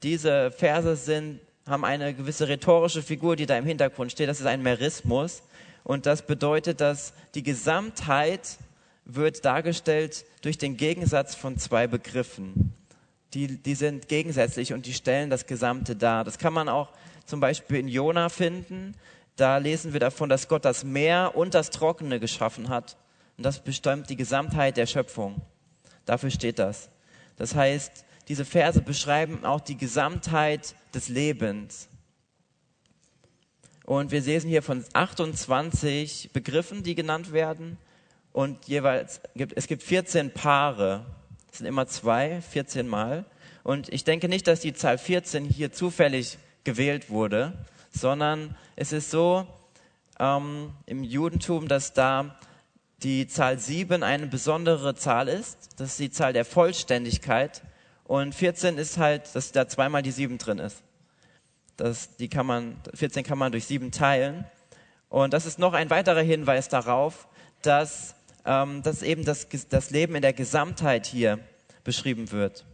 diese 0.01 0.49
Verse 0.49 0.95
sind, 0.95 1.39
haben 1.67 1.85
eine 1.85 2.15
gewisse 2.15 2.47
rhetorische 2.47 3.03
Figur, 3.03 3.35
die 3.35 3.45
da 3.45 3.55
im 3.59 3.67
Hintergrund 3.67 4.11
steht. 4.11 4.27
Das 4.27 4.39
ist 4.39 4.47
ein 4.47 4.63
Merismus. 4.63 5.43
Und 5.83 6.07
das 6.07 6.23
bedeutet, 6.23 6.81
dass 6.81 7.13
die 7.35 7.43
Gesamtheit 7.43 8.57
wird 9.05 9.45
dargestellt 9.45 10.25
durch 10.41 10.57
den 10.57 10.77
Gegensatz 10.77 11.35
von 11.35 11.59
zwei 11.59 11.85
Begriffen. 11.85 12.73
Die, 13.35 13.61
die 13.61 13.75
sind 13.75 14.07
gegensätzlich 14.07 14.73
und 14.73 14.87
die 14.87 14.95
stellen 14.95 15.29
das 15.29 15.45
Gesamte 15.45 15.95
dar. 15.95 16.23
Das 16.23 16.39
kann 16.39 16.53
man 16.53 16.69
auch 16.69 16.89
zum 17.27 17.39
Beispiel 17.39 17.77
in 17.77 17.87
Jona 17.87 18.29
finden. 18.29 18.95
Da 19.35 19.57
lesen 19.57 19.93
wir 19.93 19.99
davon, 19.99 20.27
dass 20.27 20.47
Gott 20.47 20.65
das 20.65 20.83
Meer 20.83 21.33
und 21.35 21.53
das 21.53 21.69
Trockene 21.69 22.19
geschaffen 22.19 22.69
hat 22.69 22.97
und 23.37 23.45
das 23.45 23.63
bestimmt 23.63 24.09
die 24.09 24.15
Gesamtheit 24.15 24.77
der 24.77 24.87
Schöpfung. 24.87 25.41
Dafür 26.05 26.31
steht 26.31 26.59
das. 26.59 26.89
Das 27.37 27.53
heißt, 27.53 28.03
diese 28.27 28.45
Verse 28.45 28.81
beschreiben 28.81 29.45
auch 29.45 29.61
die 29.61 29.77
Gesamtheit 29.77 30.75
des 30.93 31.07
Lebens. 31.07 31.87
Und 33.85 34.11
wir 34.11 34.19
lesen 34.19 34.49
hier 34.49 34.63
von 34.63 34.83
28 34.91 36.31
Begriffen, 36.33 36.83
die 36.83 36.95
genannt 36.95 37.31
werden. 37.31 37.77
Und 38.33 38.67
jeweils 38.67 39.21
gibt 39.35 39.53
es 39.55 39.67
gibt 39.67 39.83
14 39.83 40.33
Paare. 40.33 41.05
Es 41.51 41.59
sind 41.59 41.67
immer 41.67 41.87
zwei, 41.87 42.41
14 42.41 42.87
Mal. 42.87 43.23
Und 43.63 43.87
ich 43.89 44.03
denke 44.03 44.27
nicht, 44.27 44.47
dass 44.47 44.59
die 44.59 44.73
Zahl 44.73 44.97
14 44.97 45.45
hier 45.45 45.71
zufällig 45.71 46.37
gewählt 46.63 47.09
wurde, 47.09 47.53
sondern 47.91 48.57
es 48.75 48.91
ist 48.91 49.09
so 49.09 49.47
ähm, 50.19 50.73
im 50.85 51.03
Judentum, 51.03 51.67
dass 51.67 51.93
da 51.93 52.37
die 53.03 53.27
Zahl 53.27 53.59
7 53.59 54.03
eine 54.03 54.27
besondere 54.27 54.95
Zahl 54.95 55.27
ist. 55.27 55.69
Das 55.77 55.91
ist 55.91 55.99
die 55.99 56.11
Zahl 56.11 56.33
der 56.33 56.45
Vollständigkeit. 56.45 57.61
Und 58.05 58.33
14 58.33 58.77
ist 58.77 58.97
halt, 58.97 59.35
dass 59.35 59.51
da 59.51 59.67
zweimal 59.67 60.01
die 60.01 60.11
7 60.11 60.37
drin 60.37 60.59
ist. 60.59 60.83
Das, 61.75 62.15
die 62.15 62.27
kann 62.27 62.45
man, 62.45 62.77
14 62.93 63.23
kann 63.23 63.37
man 63.37 63.51
durch 63.51 63.65
7 63.65 63.91
teilen. 63.91 64.45
Und 65.09 65.33
das 65.33 65.45
ist 65.45 65.59
noch 65.59 65.73
ein 65.73 65.89
weiterer 65.89 66.21
Hinweis 66.21 66.69
darauf, 66.69 67.27
dass, 67.61 68.15
ähm, 68.45 68.81
dass 68.81 69.03
eben 69.03 69.25
das, 69.25 69.47
das 69.69 69.91
Leben 69.91 70.15
in 70.15 70.21
der 70.21 70.33
Gesamtheit 70.33 71.05
hier 71.05 71.39
beschrieben 71.83 72.31
wird. 72.31 72.65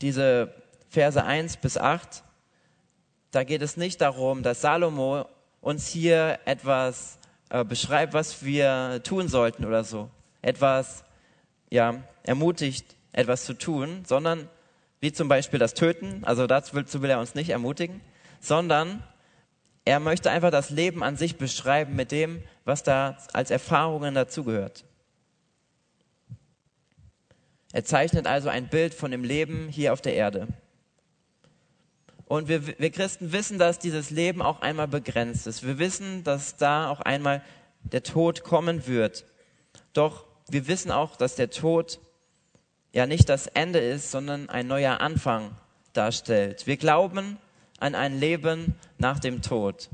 Diese 0.00 0.54
Verse 0.88 1.22
1 1.22 1.58
bis 1.58 1.76
8, 1.76 2.24
da 3.30 3.44
geht 3.44 3.62
es 3.62 3.76
nicht 3.76 4.00
darum, 4.00 4.42
dass 4.42 4.62
Salomo 4.62 5.26
uns 5.60 5.86
hier 5.86 6.40
etwas 6.44 7.18
äh, 7.52 7.64
beschreibt, 7.66 8.14
was 8.14 8.42
wir 8.46 9.02
tun 9.04 9.28
sollten 9.28 9.66
oder 9.66 9.84
so. 9.84 10.08
Etwas, 10.40 11.04
ja, 11.70 12.02
ermutigt, 12.22 12.96
etwas 13.12 13.44
zu 13.44 13.52
tun, 13.52 14.04
sondern 14.06 14.48
wie 15.00 15.12
zum 15.12 15.28
Beispiel 15.28 15.58
das 15.58 15.74
Töten, 15.74 16.24
also 16.24 16.46
dazu 16.46 16.74
will, 16.74 16.86
will 16.90 17.10
er 17.10 17.20
uns 17.20 17.34
nicht 17.34 17.50
ermutigen, 17.50 18.00
sondern 18.40 19.04
er 19.84 20.00
möchte 20.00 20.30
einfach 20.30 20.50
das 20.50 20.70
Leben 20.70 21.02
an 21.02 21.18
sich 21.18 21.36
beschreiben 21.36 21.94
mit 21.94 22.10
dem, 22.10 22.42
was 22.64 22.84
da 22.84 23.18
als 23.34 23.50
Erfahrungen 23.50 24.14
dazugehört. 24.14 24.86
Er 27.74 27.84
zeichnet 27.84 28.26
also 28.26 28.48
ein 28.48 28.68
Bild 28.68 28.94
von 28.94 29.10
dem 29.10 29.24
Leben 29.24 29.68
hier 29.68 29.92
auf 29.92 30.00
der 30.00 30.14
Erde. 30.14 30.48
Und 32.26 32.48
wir, 32.48 32.66
wir 32.66 32.90
Christen 32.90 33.32
wissen, 33.32 33.58
dass 33.58 33.78
dieses 33.78 34.10
Leben 34.10 34.42
auch 34.42 34.60
einmal 34.60 34.88
begrenzt 34.88 35.46
ist. 35.46 35.66
Wir 35.66 35.78
wissen, 35.78 36.24
dass 36.24 36.56
da 36.56 36.88
auch 36.88 37.00
einmal 37.00 37.42
der 37.84 38.02
Tod 38.02 38.42
kommen 38.42 38.86
wird. 38.86 39.24
Doch 39.92 40.24
wir 40.48 40.66
wissen 40.66 40.90
auch, 40.90 41.16
dass 41.16 41.34
der 41.34 41.50
Tod 41.50 41.98
ja 42.92 43.06
nicht 43.06 43.28
das 43.28 43.46
Ende 43.46 43.78
ist, 43.78 44.10
sondern 44.10 44.48
ein 44.48 44.66
neuer 44.66 45.00
Anfang 45.00 45.56
darstellt. 45.92 46.66
Wir 46.66 46.76
glauben 46.76 47.38
an 47.78 47.94
ein 47.94 48.18
Leben 48.18 48.76
nach 48.98 49.18
dem 49.18 49.42
Tod. 49.42 49.88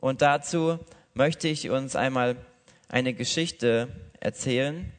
Und 0.00 0.22
dazu 0.22 0.78
möchte 1.14 1.48
ich 1.48 1.70
uns 1.70 1.96
einmal 1.96 2.36
eine 2.88 3.14
Geschichte 3.14 3.88
erzählen, 4.20 4.92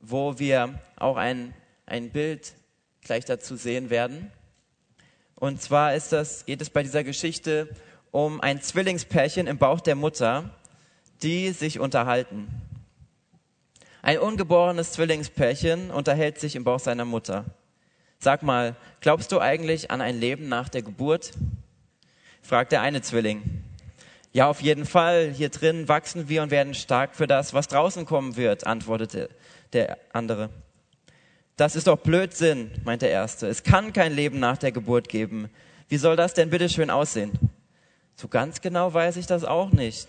wo 0.00 0.38
wir 0.38 0.80
auch 0.96 1.16
ein, 1.16 1.54
ein 1.86 2.10
Bild 2.10 2.54
gleich 3.02 3.24
dazu 3.24 3.56
sehen 3.56 3.90
werden. 3.90 4.30
Und 5.44 5.60
zwar 5.60 5.94
ist 5.94 6.10
das, 6.10 6.46
geht 6.46 6.62
es 6.62 6.70
bei 6.70 6.82
dieser 6.82 7.04
Geschichte 7.04 7.68
um 8.12 8.40
ein 8.40 8.62
Zwillingspärchen 8.62 9.46
im 9.46 9.58
Bauch 9.58 9.82
der 9.82 9.94
Mutter, 9.94 10.48
die 11.22 11.50
sich 11.50 11.78
unterhalten. 11.78 12.48
Ein 14.00 14.20
ungeborenes 14.20 14.92
Zwillingspärchen 14.92 15.90
unterhält 15.90 16.40
sich 16.40 16.56
im 16.56 16.64
Bauch 16.64 16.78
seiner 16.80 17.04
Mutter. 17.04 17.44
Sag 18.18 18.42
mal, 18.42 18.74
glaubst 19.02 19.32
du 19.32 19.38
eigentlich 19.38 19.90
an 19.90 20.00
ein 20.00 20.18
Leben 20.18 20.48
nach 20.48 20.70
der 20.70 20.80
Geburt? 20.80 21.32
fragt 22.40 22.72
der 22.72 22.80
eine 22.80 23.02
Zwilling. 23.02 23.64
Ja, 24.32 24.48
auf 24.48 24.62
jeden 24.62 24.86
Fall. 24.86 25.30
Hier 25.30 25.50
drin 25.50 25.88
wachsen 25.88 26.30
wir 26.30 26.42
und 26.42 26.52
werden 26.52 26.72
stark 26.72 27.14
für 27.14 27.26
das, 27.26 27.52
was 27.52 27.68
draußen 27.68 28.06
kommen 28.06 28.36
wird, 28.36 28.66
antwortete 28.66 29.28
der 29.74 29.98
andere. 30.14 30.48
Das 31.56 31.76
ist 31.76 31.86
doch 31.86 31.98
Blödsinn, 31.98 32.72
meint 32.84 33.02
der 33.02 33.10
Erste. 33.10 33.46
Es 33.46 33.62
kann 33.62 33.92
kein 33.92 34.12
Leben 34.12 34.40
nach 34.40 34.56
der 34.56 34.72
Geburt 34.72 35.08
geben. 35.08 35.48
Wie 35.88 35.98
soll 35.98 36.16
das 36.16 36.34
denn 36.34 36.50
bitte 36.50 36.68
schön 36.68 36.90
aussehen? 36.90 37.30
So 38.16 38.26
ganz 38.26 38.60
genau 38.60 38.92
weiß 38.92 39.16
ich 39.16 39.26
das 39.26 39.44
auch 39.44 39.70
nicht. 39.70 40.08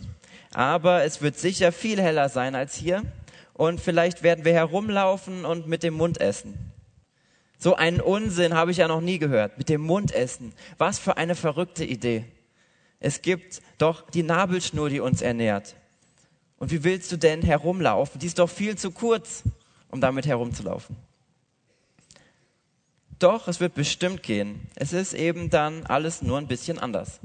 Aber 0.53 1.03
es 1.03 1.21
wird 1.21 1.37
sicher 1.37 1.71
viel 1.71 2.01
heller 2.01 2.29
sein 2.29 2.55
als 2.55 2.75
hier. 2.75 3.03
Und 3.53 3.79
vielleicht 3.79 4.23
werden 4.23 4.43
wir 4.43 4.53
herumlaufen 4.53 5.45
und 5.45 5.67
mit 5.67 5.83
dem 5.83 5.93
Mund 5.93 6.19
essen. 6.19 6.71
So 7.59 7.75
einen 7.75 8.01
Unsinn 8.01 8.55
habe 8.55 8.71
ich 8.71 8.77
ja 8.77 8.87
noch 8.87 9.01
nie 9.01 9.19
gehört. 9.19 9.57
Mit 9.59 9.69
dem 9.69 9.81
Mund 9.81 10.13
essen. 10.13 10.51
Was 10.79 10.97
für 10.97 11.17
eine 11.17 11.35
verrückte 11.35 11.85
Idee. 11.85 12.25
Es 12.99 13.21
gibt 13.21 13.61
doch 13.77 14.09
die 14.09 14.23
Nabelschnur, 14.23 14.89
die 14.89 14.99
uns 14.99 15.21
ernährt. 15.21 15.75
Und 16.57 16.71
wie 16.71 16.83
willst 16.83 17.11
du 17.11 17.17
denn 17.17 17.43
herumlaufen? 17.43 18.19
Die 18.19 18.27
ist 18.27 18.39
doch 18.39 18.49
viel 18.49 18.77
zu 18.77 18.89
kurz, 18.89 19.43
um 19.89 20.01
damit 20.01 20.25
herumzulaufen. 20.25 20.95
Doch, 23.19 23.47
es 23.47 23.59
wird 23.59 23.75
bestimmt 23.75 24.23
gehen. 24.23 24.67
Es 24.75 24.91
ist 24.91 25.13
eben 25.13 25.49
dann 25.49 25.85
alles 25.85 26.21
nur 26.21 26.37
ein 26.37 26.47
bisschen 26.47 26.79
anders. 26.79 27.19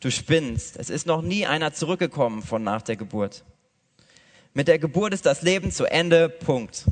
Du 0.00 0.10
spinnst. 0.10 0.76
Es 0.76 0.90
ist 0.90 1.06
noch 1.06 1.22
nie 1.22 1.46
einer 1.46 1.72
zurückgekommen 1.72 2.42
von 2.42 2.64
nach 2.64 2.82
der 2.82 2.96
Geburt. 2.96 3.44
Mit 4.54 4.68
der 4.68 4.78
Geburt 4.78 5.14
ist 5.14 5.26
das 5.26 5.42
Leben 5.42 5.70
zu 5.70 5.84
Ende. 5.84 6.28
Punkt. 6.28 6.84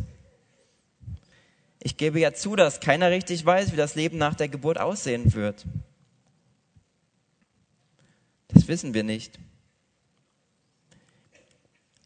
Ich 1.80 1.96
gebe 1.96 2.20
ja 2.20 2.32
zu, 2.32 2.56
dass 2.56 2.80
keiner 2.80 3.10
richtig 3.10 3.44
weiß, 3.44 3.72
wie 3.72 3.76
das 3.76 3.94
Leben 3.94 4.18
nach 4.18 4.34
der 4.34 4.48
Geburt 4.48 4.78
aussehen 4.78 5.34
wird. 5.34 5.66
Das 8.48 8.68
wissen 8.68 8.94
wir 8.94 9.02
nicht. 9.02 9.38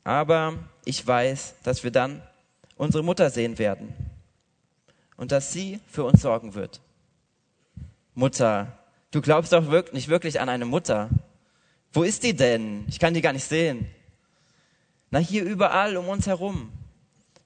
Aber 0.03 0.55
ich 0.85 1.07
weiß, 1.07 1.57
dass 1.63 1.85
wir 1.85 1.91
dann 1.91 2.23
unsere 2.77 3.05
Mutter 3.05 3.31
sehen 3.31 3.59
werden 3.59 4.08
und 5.19 5.33
dass 5.33 5.53
sie 5.53 5.81
für 5.87 6.05
uns 6.05 6.23
sorgen 6.23 6.55
wird. 6.55 6.81
Mutter, 8.15 8.79
du 9.11 9.21
glaubst 9.21 9.53
doch 9.53 9.71
wirklich, 9.71 9.93
nicht 9.93 10.09
wirklich 10.09 10.41
an 10.41 10.49
eine 10.49 10.65
Mutter. 10.65 11.11
Wo 11.93 12.03
ist 12.03 12.23
die 12.23 12.35
denn? 12.35 12.87
Ich 12.89 12.99
kann 12.99 13.13
die 13.13 13.21
gar 13.21 13.35
nicht 13.35 13.45
sehen. 13.45 13.91
Na, 15.11 15.19
hier 15.19 15.45
überall 15.45 15.97
um 15.97 16.09
uns 16.09 16.27
herum. 16.27 16.73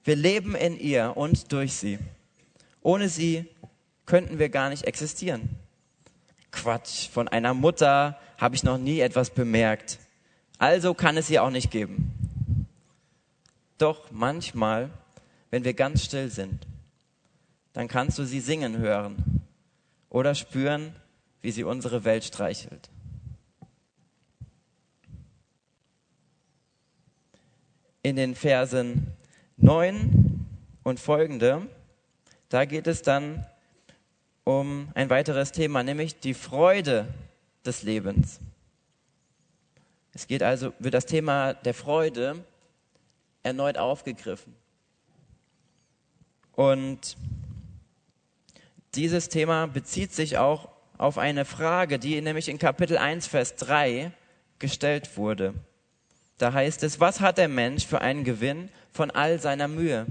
Wir 0.03 0.15
leben 0.15 0.55
in 0.55 0.79
ihr 0.79 1.17
und 1.17 1.51
durch 1.51 1.73
sie. 1.73 1.99
Ohne 2.81 3.09
sie 3.09 3.45
könnten 4.05 4.37
wir 4.39 4.49
gar 4.49 4.69
nicht 4.69 4.83
existieren. 4.83 5.49
Quatsch, 6.51 7.09
von 7.09 7.27
einer 7.27 7.53
Mutter 7.53 8.19
habe 8.37 8.55
ich 8.55 8.63
noch 8.63 8.77
nie 8.77 8.99
etwas 8.99 9.29
bemerkt. 9.29 9.99
Also 10.59 10.93
kann 10.93 11.17
es 11.17 11.27
sie 11.27 11.39
auch 11.39 11.49
nicht 11.49 11.71
geben. 11.71 12.67
Doch 13.77 14.11
manchmal, 14.11 14.91
wenn 15.49 15.63
wir 15.63 15.73
ganz 15.73 16.03
still 16.03 16.29
sind, 16.29 16.67
dann 17.73 17.87
kannst 17.87 18.17
du 18.17 18.23
sie 18.23 18.39
singen 18.39 18.77
hören 18.77 19.41
oder 20.09 20.35
spüren, 20.35 20.95
wie 21.41 21.51
sie 21.51 21.63
unsere 21.63 22.03
Welt 22.05 22.23
streichelt. 22.23 22.89
In 28.03 28.15
den 28.15 28.35
Versen 28.35 29.07
9 29.57 30.45
und 30.83 30.99
folgende, 30.99 31.67
da 32.49 32.65
geht 32.65 32.87
es 32.87 33.01
dann 33.01 33.45
um 34.43 34.89
ein 34.93 35.09
weiteres 35.09 35.51
Thema, 35.51 35.83
nämlich 35.83 36.19
die 36.19 36.33
Freude 36.33 37.07
des 37.65 37.83
Lebens. 37.83 38.39
Es 40.13 40.27
geht 40.27 40.43
also, 40.43 40.73
wird 40.79 40.93
das 40.93 41.05
Thema 41.05 41.53
der 41.53 41.73
Freude 41.73 42.43
erneut 43.41 43.77
aufgegriffen. 43.77 44.53
Und 46.55 47.17
dieses 48.95 49.29
Thema 49.29 49.67
bezieht 49.67 50.13
sich 50.13 50.37
auch 50.37 50.69
auf 50.97 51.17
eine 51.17 51.45
Frage, 51.45 51.99
die 51.99 52.21
nämlich 52.21 52.49
in 52.49 52.59
Kapitel 52.59 52.97
1, 52.97 53.27
Vers 53.27 53.55
3 53.55 54.11
gestellt 54.59 55.17
wurde. 55.17 55.53
Da 56.37 56.53
heißt 56.53 56.83
es, 56.83 56.99
was 56.99 57.19
hat 57.19 57.37
der 57.37 57.47
Mensch 57.47 57.85
für 57.85 58.01
einen 58.01 58.23
Gewinn 58.23 58.69
von 58.91 59.11
all 59.11 59.39
seiner 59.39 59.67
Mühe, 59.67 60.05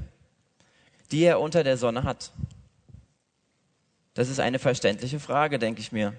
die 1.10 1.22
er 1.22 1.40
unter 1.40 1.64
der 1.64 1.76
Sonne 1.76 2.04
hat? 2.04 2.32
Das 4.14 4.28
ist 4.28 4.40
eine 4.40 4.58
verständliche 4.58 5.20
Frage, 5.20 5.58
denke 5.58 5.80
ich 5.80 5.92
mir. 5.92 6.14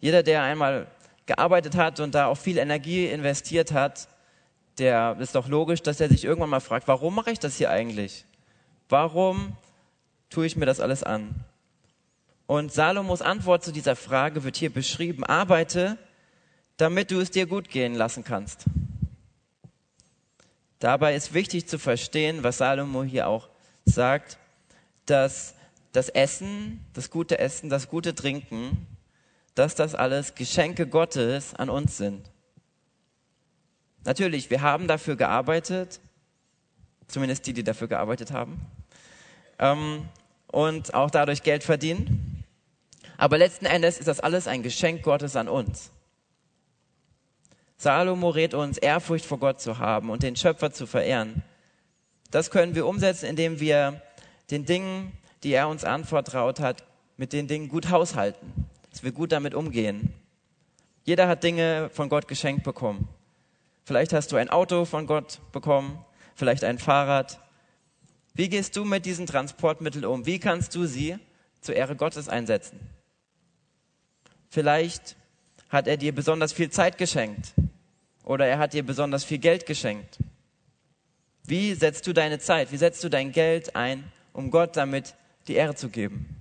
Jeder, 0.00 0.22
der 0.22 0.42
einmal 0.42 0.86
gearbeitet 1.26 1.76
hat 1.76 2.00
und 2.00 2.14
da 2.14 2.26
auch 2.26 2.38
viel 2.38 2.58
Energie 2.58 3.06
investiert 3.06 3.72
hat, 3.72 4.08
der 4.78 5.16
ist 5.20 5.34
doch 5.34 5.46
logisch, 5.46 5.82
dass 5.82 6.00
er 6.00 6.08
sich 6.08 6.24
irgendwann 6.24 6.50
mal 6.50 6.60
fragt, 6.60 6.88
warum 6.88 7.14
mache 7.14 7.30
ich 7.30 7.38
das 7.38 7.56
hier 7.56 7.70
eigentlich? 7.70 8.24
Warum 8.88 9.56
tue 10.30 10.46
ich 10.46 10.56
mir 10.56 10.66
das 10.66 10.80
alles 10.80 11.02
an? 11.02 11.34
Und 12.46 12.72
Salomos 12.72 13.22
Antwort 13.22 13.62
zu 13.62 13.72
dieser 13.72 13.94
Frage 13.94 14.42
wird 14.42 14.56
hier 14.56 14.72
beschrieben. 14.72 15.22
Arbeite, 15.22 15.98
damit 16.78 17.10
du 17.10 17.20
es 17.20 17.30
dir 17.30 17.46
gut 17.46 17.68
gehen 17.68 17.94
lassen 17.94 18.24
kannst. 18.24 18.64
Dabei 20.80 21.14
ist 21.14 21.34
wichtig 21.34 21.68
zu 21.68 21.78
verstehen, 21.78 22.42
was 22.42 22.58
Salomo 22.58 23.04
hier 23.04 23.28
auch 23.28 23.50
sagt, 23.84 24.38
dass 25.04 25.54
das 25.92 26.08
Essen, 26.08 26.84
das 26.94 27.10
gute 27.10 27.38
Essen, 27.38 27.68
das 27.68 27.88
gute 27.88 28.14
Trinken, 28.14 28.86
dass 29.54 29.74
das 29.74 29.94
alles 29.94 30.34
Geschenke 30.34 30.86
Gottes 30.86 31.54
an 31.54 31.68
uns 31.68 31.98
sind. 31.98 32.30
Natürlich, 34.04 34.48
wir 34.48 34.62
haben 34.62 34.88
dafür 34.88 35.16
gearbeitet, 35.16 36.00
zumindest 37.08 37.46
die, 37.46 37.52
die 37.52 37.64
dafür 37.64 37.88
gearbeitet 37.88 38.30
haben, 38.32 38.60
ähm, 39.60 40.08
und 40.48 40.94
auch 40.94 41.10
dadurch 41.10 41.44
Geld 41.44 41.62
verdienen. 41.62 42.44
Aber 43.16 43.38
letzten 43.38 43.66
Endes 43.66 43.98
ist 43.98 44.08
das 44.08 44.18
alles 44.18 44.48
ein 44.48 44.62
Geschenk 44.62 45.02
Gottes 45.02 45.36
an 45.36 45.48
uns. 45.48 45.90
Salomo 47.76 48.30
rät 48.30 48.54
uns, 48.54 48.78
Ehrfurcht 48.78 49.24
vor 49.24 49.38
Gott 49.38 49.60
zu 49.60 49.78
haben 49.78 50.10
und 50.10 50.22
den 50.22 50.36
Schöpfer 50.36 50.72
zu 50.72 50.86
verehren. 50.86 51.42
Das 52.30 52.50
können 52.50 52.74
wir 52.74 52.86
umsetzen, 52.86 53.26
indem 53.26 53.60
wir 53.60 54.02
den 54.50 54.64
Dingen, 54.64 55.12
die 55.42 55.52
er 55.52 55.68
uns 55.68 55.84
anvertraut 55.84 56.60
hat, 56.60 56.84
mit 57.16 57.32
den 57.32 57.46
Dingen 57.46 57.68
gut 57.68 57.90
haushalten, 57.90 58.68
dass 58.90 59.02
wir 59.02 59.12
gut 59.12 59.32
damit 59.32 59.54
umgehen. 59.54 60.12
Jeder 61.04 61.28
hat 61.28 61.42
Dinge 61.42 61.90
von 61.92 62.08
Gott 62.08 62.28
geschenkt 62.28 62.64
bekommen. 62.64 63.08
Vielleicht 63.84 64.12
hast 64.12 64.32
du 64.32 64.36
ein 64.36 64.50
Auto 64.50 64.84
von 64.84 65.06
Gott 65.06 65.40
bekommen, 65.52 66.04
vielleicht 66.34 66.64
ein 66.64 66.78
Fahrrad. 66.78 67.40
Wie 68.34 68.48
gehst 68.48 68.76
du 68.76 68.84
mit 68.84 69.06
diesen 69.06 69.26
Transportmitteln 69.26 70.04
um? 70.04 70.26
Wie 70.26 70.38
kannst 70.38 70.74
du 70.74 70.86
sie 70.86 71.18
zur 71.60 71.74
Ehre 71.74 71.96
Gottes 71.96 72.28
einsetzen? 72.28 72.80
Vielleicht 74.48 75.16
hat 75.68 75.86
er 75.86 75.96
dir 75.96 76.14
besonders 76.14 76.52
viel 76.52 76.70
Zeit 76.70 76.98
geschenkt 76.98 77.54
oder 78.24 78.46
er 78.46 78.58
hat 78.58 78.72
dir 78.72 78.84
besonders 78.84 79.24
viel 79.24 79.38
Geld 79.38 79.66
geschenkt. 79.66 80.18
Wie 81.44 81.74
setzt 81.74 82.06
du 82.06 82.12
deine 82.12 82.38
Zeit, 82.38 82.72
wie 82.72 82.76
setzt 82.76 83.02
du 83.02 83.08
dein 83.08 83.32
Geld 83.32 83.74
ein, 83.74 84.04
um 84.32 84.50
Gott 84.50 84.76
damit 84.76 85.14
die 85.48 85.54
Ehre 85.54 85.74
zu 85.74 85.88
geben? 85.88 86.40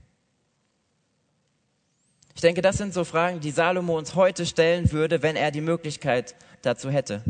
Ich 2.35 2.41
denke, 2.41 2.61
das 2.61 2.77
sind 2.77 2.93
so 2.93 3.03
Fragen, 3.03 3.41
die 3.41 3.51
Salomo 3.51 3.97
uns 3.97 4.15
heute 4.15 4.45
stellen 4.45 4.91
würde, 4.91 5.21
wenn 5.21 5.35
er 5.35 5.51
die 5.51 5.61
Möglichkeit 5.61 6.35
dazu 6.61 6.89
hätte. 6.89 7.23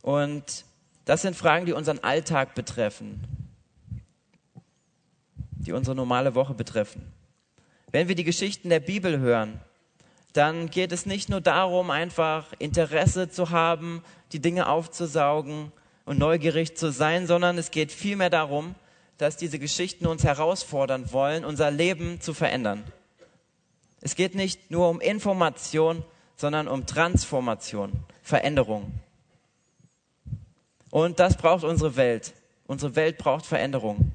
Und 0.00 0.64
das 1.04 1.22
sind 1.22 1.36
Fragen, 1.36 1.66
die 1.66 1.72
unseren 1.72 1.98
Alltag 2.00 2.54
betreffen, 2.54 3.20
die 5.52 5.72
unsere 5.72 5.96
normale 5.96 6.34
Woche 6.34 6.54
betreffen. 6.54 7.12
Wenn 7.90 8.08
wir 8.08 8.14
die 8.14 8.24
Geschichten 8.24 8.68
der 8.68 8.80
Bibel 8.80 9.18
hören, 9.18 9.60
dann 10.32 10.70
geht 10.70 10.92
es 10.92 11.04
nicht 11.04 11.28
nur 11.28 11.40
darum, 11.40 11.90
einfach 11.90 12.52
Interesse 12.58 13.28
zu 13.28 13.50
haben, 13.50 14.02
die 14.32 14.40
Dinge 14.40 14.68
aufzusaugen 14.68 15.72
und 16.04 16.18
neugierig 16.18 16.76
zu 16.76 16.90
sein, 16.90 17.26
sondern 17.26 17.58
es 17.58 17.70
geht 17.70 17.92
vielmehr 17.92 18.30
darum, 18.30 18.74
dass 19.18 19.36
diese 19.36 19.58
Geschichten 19.58 20.06
uns 20.06 20.24
herausfordern 20.24 21.12
wollen, 21.12 21.44
unser 21.44 21.70
Leben 21.70 22.20
zu 22.20 22.34
verändern. 22.34 22.82
Es 24.00 24.16
geht 24.16 24.34
nicht 24.34 24.70
nur 24.70 24.88
um 24.88 25.00
Information, 25.00 26.02
sondern 26.34 26.66
um 26.66 26.86
Transformation, 26.86 27.92
Veränderung. 28.22 28.92
Und 30.92 31.20
das 31.20 31.38
braucht 31.38 31.64
unsere 31.64 31.96
Welt. 31.96 32.34
Unsere 32.66 32.94
Welt 32.96 33.16
braucht 33.16 33.46
Veränderung. 33.46 34.12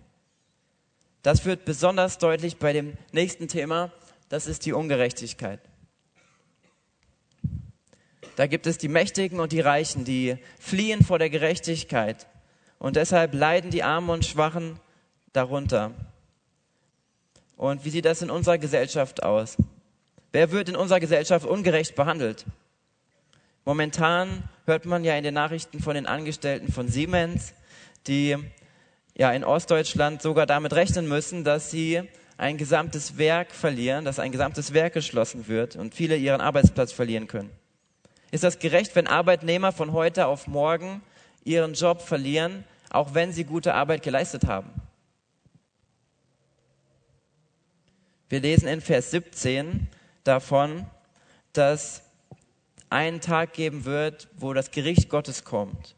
Das 1.24 1.44
wird 1.44 1.66
besonders 1.66 2.20
deutlich 2.20 2.58
bei 2.58 2.72
dem 2.72 2.94
nächsten 3.12 3.48
Thema, 3.48 3.92
das 4.30 4.46
ist 4.46 4.64
die 4.64 4.74
Ungerechtigkeit. 4.74 5.60
Da 8.36 8.46
gibt 8.46 8.68
es 8.68 8.78
die 8.78 8.90
Mächtigen 8.90 9.40
und 9.40 9.54
die 9.54 9.60
Reichen, 9.60 10.06
die 10.06 10.38
fliehen 10.60 11.04
vor 11.04 11.18
der 11.18 11.32
Gerechtigkeit. 11.32 12.28
Und 12.78 12.96
deshalb 12.96 13.34
leiden 13.34 13.72
die 13.72 13.82
Armen 13.82 14.12
und 14.12 14.24
Schwachen 14.24 14.80
darunter. 15.34 15.96
Und 17.56 17.86
wie 17.86 17.90
sieht 17.90 18.06
das 18.06 18.22
in 18.22 18.30
unserer 18.30 18.60
Gesellschaft 18.60 19.24
aus? 19.24 19.58
Wer 20.32 20.52
wird 20.52 20.70
in 20.70 20.76
unserer 20.76 21.00
Gesellschaft 21.00 21.48
ungerecht 21.48 21.96
behandelt? 21.96 22.46
Momentan 23.66 24.48
hört 24.68 24.86
man 24.86 25.06
ja 25.06 25.16
in 25.16 25.24
den 25.24 25.34
Nachrichten 25.34 25.80
von 25.80 25.96
den 25.96 26.06
Angestellten 26.06 26.74
von 26.74 26.90
Siemens, 26.90 27.54
die 28.06 28.36
ja 29.18 29.32
in 29.32 29.46
Ostdeutschland 29.46 30.22
sogar 30.22 30.46
damit 30.46 30.74
rechnen 30.74 31.08
müssen, 31.08 31.46
dass 31.46 31.72
sie 31.72 32.04
ein 32.36 32.58
gesamtes 32.58 33.18
Werk 33.18 33.52
verlieren, 33.52 34.04
dass 34.04 34.20
ein 34.20 34.34
gesamtes 34.34 34.74
Werk 34.74 34.94
geschlossen 34.94 35.48
wird 35.48 35.78
und 35.78 35.96
viele 35.96 36.18
ihren 36.18 36.42
Arbeitsplatz 36.42 36.92
verlieren 36.92 37.28
können. 37.28 37.50
Ist 38.30 38.44
das 38.44 38.60
gerecht, 38.60 38.94
wenn 38.98 39.08
Arbeitnehmer 39.08 39.72
von 39.72 39.94
heute 39.94 40.28
auf 40.28 40.48
morgen 40.48 41.02
ihren 41.46 41.74
Job 41.74 42.02
verlieren, 42.02 42.66
auch 42.90 43.14
wenn 43.14 43.32
sie 43.32 43.46
gute 43.46 43.74
Arbeit 43.74 44.04
geleistet 44.04 44.48
haben? 44.48 44.70
Wir 48.28 48.42
lesen 48.42 48.68
in 48.68 48.82
Vers 48.82 49.12
17 49.12 49.88
davon, 50.26 50.86
dass 51.54 52.04
einen 52.90 53.22
Tag 53.22 53.54
geben 53.54 53.86
wird, 53.86 54.28
wo 54.38 54.54
das 54.54 54.72
Gericht 54.72 55.10
Gottes 55.10 55.44
kommt. 55.44 55.96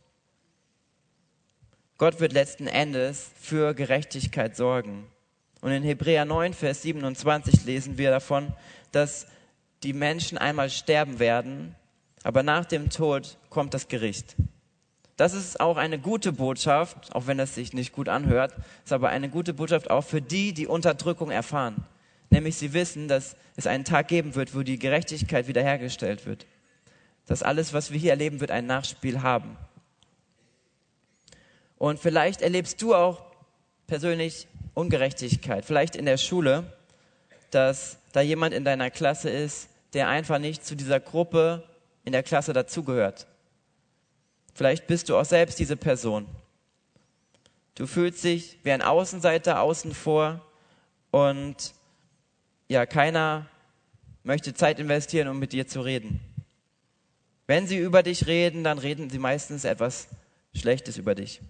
Gott 1.97 2.19
wird 2.19 2.33
letzten 2.33 2.67
Endes 2.67 3.29
für 3.39 3.73
Gerechtigkeit 3.73 4.55
sorgen. 4.55 5.07
Und 5.61 5.71
in 5.71 5.83
Hebräer 5.83 6.25
9, 6.25 6.53
Vers 6.53 6.81
27 6.83 7.65
lesen 7.65 7.97
wir 7.97 8.09
davon, 8.09 8.53
dass 8.91 9.27
die 9.83 9.93
Menschen 9.93 10.37
einmal 10.37 10.69
sterben 10.69 11.19
werden 11.19 11.75
aber 12.23 12.43
nach 12.43 12.65
dem 12.65 12.89
Tod 12.89 13.37
kommt 13.49 13.73
das 13.73 13.87
Gericht. 13.87 14.35
Das 15.15 15.33
ist 15.33 15.59
auch 15.59 15.77
eine 15.77 15.99
gute 15.99 16.31
Botschaft, 16.31 17.13
auch 17.13 17.27
wenn 17.27 17.37
das 17.37 17.55
sich 17.55 17.73
nicht 17.73 17.91
gut 17.91 18.07
anhört, 18.07 18.55
ist 18.85 18.93
aber 18.93 19.09
eine 19.09 19.29
gute 19.29 19.53
Botschaft 19.53 19.89
auch 19.89 20.03
für 20.03 20.21
die, 20.21 20.53
die 20.53 20.67
Unterdrückung 20.67 21.29
erfahren. 21.29 21.85
Nämlich 22.29 22.55
sie 22.55 22.73
wissen, 22.73 23.07
dass 23.07 23.35
es 23.55 23.67
einen 23.67 23.83
Tag 23.83 24.07
geben 24.07 24.35
wird, 24.35 24.55
wo 24.55 24.61
die 24.61 24.79
Gerechtigkeit 24.79 25.47
wiederhergestellt 25.47 26.25
wird. 26.25 26.45
Dass 27.29 27.43
alles, 27.43 27.73
was 27.73 27.91
wir 27.91 27.99
hier 27.99 28.09
erleben, 28.09 28.39
wird 28.39 28.49
ein 28.49 28.65
Nachspiel 28.65 29.21
haben. 29.21 29.55
Und 31.77 31.99
vielleicht 31.99 32.41
erlebst 32.41 32.81
du 32.81 32.95
auch 32.95 33.21
persönlich 33.85 34.47
Ungerechtigkeit. 34.73 35.63
Vielleicht 35.63 35.95
in 35.95 36.05
der 36.05 36.17
Schule, 36.17 36.73
dass 37.51 37.99
da 38.13 38.21
jemand 38.21 38.55
in 38.55 38.65
deiner 38.65 38.89
Klasse 38.89 39.29
ist, 39.29 39.69
der 39.93 40.07
einfach 40.07 40.39
nicht 40.39 40.65
zu 40.65 40.75
dieser 40.75 40.99
Gruppe 40.99 41.63
in 42.03 42.13
der 42.13 42.23
Klasse 42.23 42.51
dazugehört. 42.51 43.27
Vielleicht 44.55 44.87
bist 44.87 45.09
du 45.09 45.15
auch 45.15 45.25
selbst 45.25 45.59
diese 45.59 45.77
Person. 45.77 46.25
Du 47.75 47.85
fühlst 47.85 48.23
dich 48.23 48.57
wie 48.63 48.71
ein 48.71 48.81
Außenseiter 48.81 49.61
außen 49.61 49.93
vor 49.93 50.43
und 51.11 51.75
ja, 52.67 52.87
keiner 52.87 53.45
möchte 54.23 54.55
Zeit 54.55 54.79
investieren, 54.79 55.27
um 55.27 55.37
mit 55.37 55.53
dir 55.53 55.67
zu 55.67 55.81
reden. 55.81 56.19
Wenn 57.49 57.65
sie 57.65 57.79
über 57.79 58.03
dich 58.03 58.27
reden, 58.27 58.63
dann 58.63 58.77
reden 58.77 59.09
sie 59.09 59.17
meistens 59.17 59.63
etwas 59.63 60.07
Schlechtes 60.53 60.99
über 60.99 61.15
dich. 61.15 61.41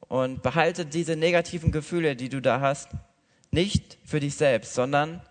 Und 0.00 0.42
behalte 0.42 0.84
diese 0.84 1.16
negativen 1.16 1.72
Gefühle, 1.72 2.16
die 2.16 2.28
du 2.28 2.42
da 2.42 2.60
hast, 2.60 2.90
nicht 3.50 3.96
für 4.04 4.20
dich 4.20 4.34
selbst, 4.34 4.74
sondern 4.74 5.22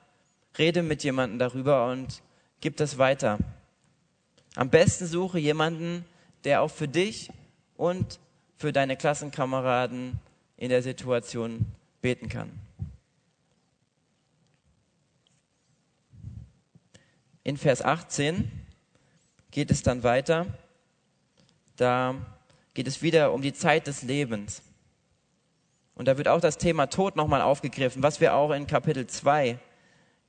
rede 0.57 0.81
mit 0.81 1.03
jemandem 1.03 1.37
darüber 1.37 1.85
und 1.91 2.23
gib 2.61 2.77
das 2.77 2.97
weiter. 2.97 3.37
Am 4.55 4.71
besten 4.71 5.05
suche 5.05 5.37
jemanden, 5.37 6.03
der 6.45 6.63
auch 6.63 6.71
für 6.71 6.87
dich 6.87 7.29
und 7.77 8.19
für 8.57 8.73
deine 8.73 8.97
Klassenkameraden 8.97 10.19
in 10.57 10.69
der 10.69 10.81
Situation 10.81 11.63
beten 12.01 12.27
kann. 12.27 12.64
In 17.45 17.57
Vers 17.57 17.83
18 17.83 18.51
geht 19.51 19.69
es 19.69 19.83
dann 19.83 20.01
weiter. 20.01 20.47
Da 21.75 22.15
geht 22.73 22.87
es 22.87 23.03
wieder 23.03 23.33
um 23.33 23.43
die 23.43 23.53
Zeit 23.53 23.85
des 23.85 24.01
Lebens. 24.01 24.63
Und 25.93 26.07
da 26.07 26.17
wird 26.17 26.27
auch 26.27 26.41
das 26.41 26.57
Thema 26.57 26.87
Tod 26.87 27.15
nochmal 27.15 27.41
aufgegriffen, 27.41 28.01
was 28.01 28.19
wir 28.19 28.33
auch 28.33 28.49
in 28.49 28.65
Kapitel 28.65 29.05
2 29.05 29.59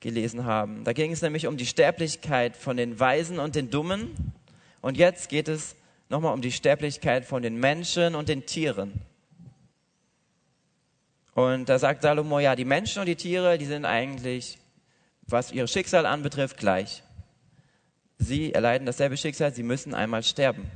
gelesen 0.01 0.45
haben. 0.45 0.85
Da 0.85 0.93
ging 0.93 1.11
es 1.11 1.23
nämlich 1.23 1.47
um 1.47 1.57
die 1.57 1.65
Sterblichkeit 1.65 2.55
von 2.55 2.77
den 2.77 3.01
Weisen 3.01 3.39
und 3.39 3.55
den 3.55 3.71
Dummen. 3.71 4.35
Und 4.83 4.99
jetzt 4.99 5.31
geht 5.31 5.49
es 5.49 5.75
nochmal 6.11 6.35
um 6.35 6.43
die 6.43 6.53
Sterblichkeit 6.53 7.25
von 7.25 7.41
den 7.41 7.59
Menschen 7.59 8.15
und 8.15 8.29
den 8.29 8.45
Tieren. 8.45 8.93
Und 11.33 11.71
da 11.71 11.79
sagt 11.79 12.03
Salomo, 12.03 12.41
ja, 12.41 12.55
die 12.55 12.67
Menschen 12.67 13.01
und 13.01 13.07
die 13.07 13.17
Tiere, 13.17 13.57
die 13.57 13.65
sind 13.65 13.87
eigentlich, 13.87 14.59
was 15.23 15.51
ihr 15.51 15.67
Schicksal 15.67 16.05
anbetrifft, 16.05 16.59
gleich. 16.59 17.03
Sie 18.19 18.53
erleiden 18.53 18.87
dasselbe 18.87 19.17
Schicksal, 19.17 19.53
sie 19.55 19.63
müssen 19.63 19.95
einmal 19.95 20.23
sterben. 20.23 20.71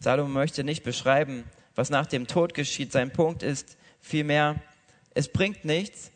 Salomo 0.00 0.28
möchte 0.28 0.64
nicht 0.64 0.82
beschreiben, 0.82 1.44
was 1.74 1.90
nach 1.90 2.06
dem 2.06 2.26
Tod 2.26 2.54
geschieht. 2.54 2.92
Sein 2.92 3.12
Punkt 3.12 3.42
ist 3.42 3.76
vielmehr, 4.00 4.60
es 5.14 5.28
bringt 5.28 5.64
nichts, 5.64 6.10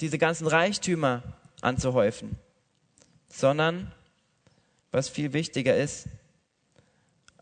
diese 0.00 0.18
ganzen 0.18 0.46
Reichtümer 0.46 1.22
anzuhäufen, 1.60 2.36
sondern 3.28 3.92
was 4.92 5.08
viel 5.08 5.32
wichtiger 5.32 5.76
ist, 5.76 6.08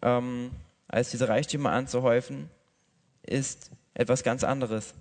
ähm, 0.02 0.50
als 0.88 1.10
diese 1.10 1.28
Reichtümer 1.28 1.72
anzuhäufen, 1.72 2.50
ist 3.22 3.70
etwas 3.94 4.22
ganz 4.22 4.44
anderes. 4.44 4.94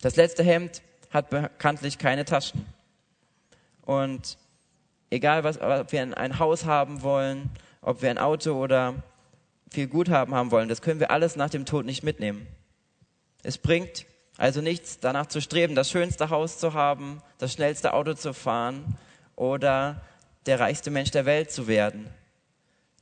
Das 0.00 0.16
letzte 0.16 0.42
Hemd 0.42 0.82
hat 1.10 1.30
bekanntlich 1.30 1.98
keine 1.98 2.24
Taschen. 2.24 2.64
Und 3.88 4.36
egal, 5.08 5.44
was, 5.44 5.58
ob 5.62 5.92
wir 5.92 6.18
ein 6.18 6.38
Haus 6.38 6.66
haben 6.66 7.00
wollen, 7.00 7.48
ob 7.80 8.02
wir 8.02 8.10
ein 8.10 8.18
Auto 8.18 8.52
oder 8.52 9.02
viel 9.70 9.86
Guthaben 9.88 10.34
haben 10.34 10.50
wollen, 10.50 10.68
das 10.68 10.82
können 10.82 11.00
wir 11.00 11.10
alles 11.10 11.36
nach 11.36 11.48
dem 11.48 11.64
Tod 11.64 11.86
nicht 11.86 12.02
mitnehmen. 12.02 12.46
Es 13.42 13.56
bringt 13.56 14.04
also 14.36 14.60
nichts, 14.60 14.98
danach 15.00 15.24
zu 15.24 15.40
streben, 15.40 15.74
das 15.74 15.90
schönste 15.90 16.28
Haus 16.28 16.58
zu 16.58 16.74
haben, 16.74 17.22
das 17.38 17.54
schnellste 17.54 17.94
Auto 17.94 18.12
zu 18.12 18.34
fahren 18.34 18.98
oder 19.36 20.02
der 20.44 20.60
reichste 20.60 20.90
Mensch 20.90 21.10
der 21.10 21.24
Welt 21.24 21.50
zu 21.50 21.66
werden. 21.66 22.10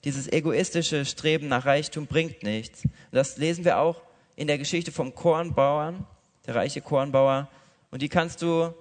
Dieses 0.04 0.32
egoistische 0.32 1.04
Streben 1.04 1.48
nach 1.48 1.66
Reichtum 1.66 2.06
bringt 2.06 2.44
nichts. 2.44 2.84
Das 3.10 3.38
lesen 3.38 3.64
wir 3.64 3.78
auch 3.78 4.02
in 4.36 4.46
der 4.46 4.58
Geschichte 4.58 4.92
vom 4.92 5.16
Kornbauern, 5.16 6.06
der 6.46 6.54
reiche 6.54 6.80
Kornbauer. 6.80 7.48
Und 7.90 8.02
die 8.02 8.08
kannst 8.08 8.40
du, 8.40 8.72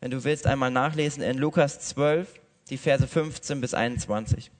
wenn 0.00 0.10
du 0.10 0.24
willst, 0.24 0.46
einmal 0.46 0.70
nachlesen 0.70 1.22
in 1.22 1.38
Lukas 1.38 1.80
12, 1.80 2.40
die 2.70 2.78
Verse 2.78 3.06
15 3.06 3.60
bis 3.60 3.74
21. 3.74 4.50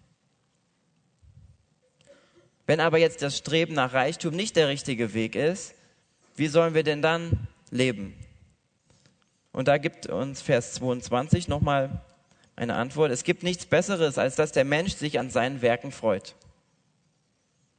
Wenn 2.67 2.81
aber 2.81 2.99
jetzt 2.99 3.23
das 3.23 3.37
Streben 3.37 3.75
nach 3.75 3.95
Reichtum 3.95 4.35
nicht 4.35 4.55
der 4.57 4.69
richtige 4.69 5.15
Weg 5.15 5.35
ist, 5.35 5.75
wie 6.37 6.47
sollen 6.47 6.75
wir 6.75 6.85
denn 6.85 7.03
dann 7.03 7.49
leben? 7.71 8.15
Und 9.53 9.67
da 9.67 9.79
gibt 9.79 10.07
uns 10.07 10.43
Vers 10.43 10.75
22 10.75 11.49
nochmal 11.49 12.03
eine 12.55 12.75
Antwort. 12.75 13.11
Es 13.11 13.25
gibt 13.25 13.43
nichts 13.43 13.67
Besseres, 13.67 14.19
als 14.19 14.37
dass 14.37 14.53
der 14.53 14.65
Mensch 14.65 14.95
sich 14.95 15.19
an 15.19 15.31
seinen 15.31 15.63
Werken 15.63 15.91
freut. 15.91 16.37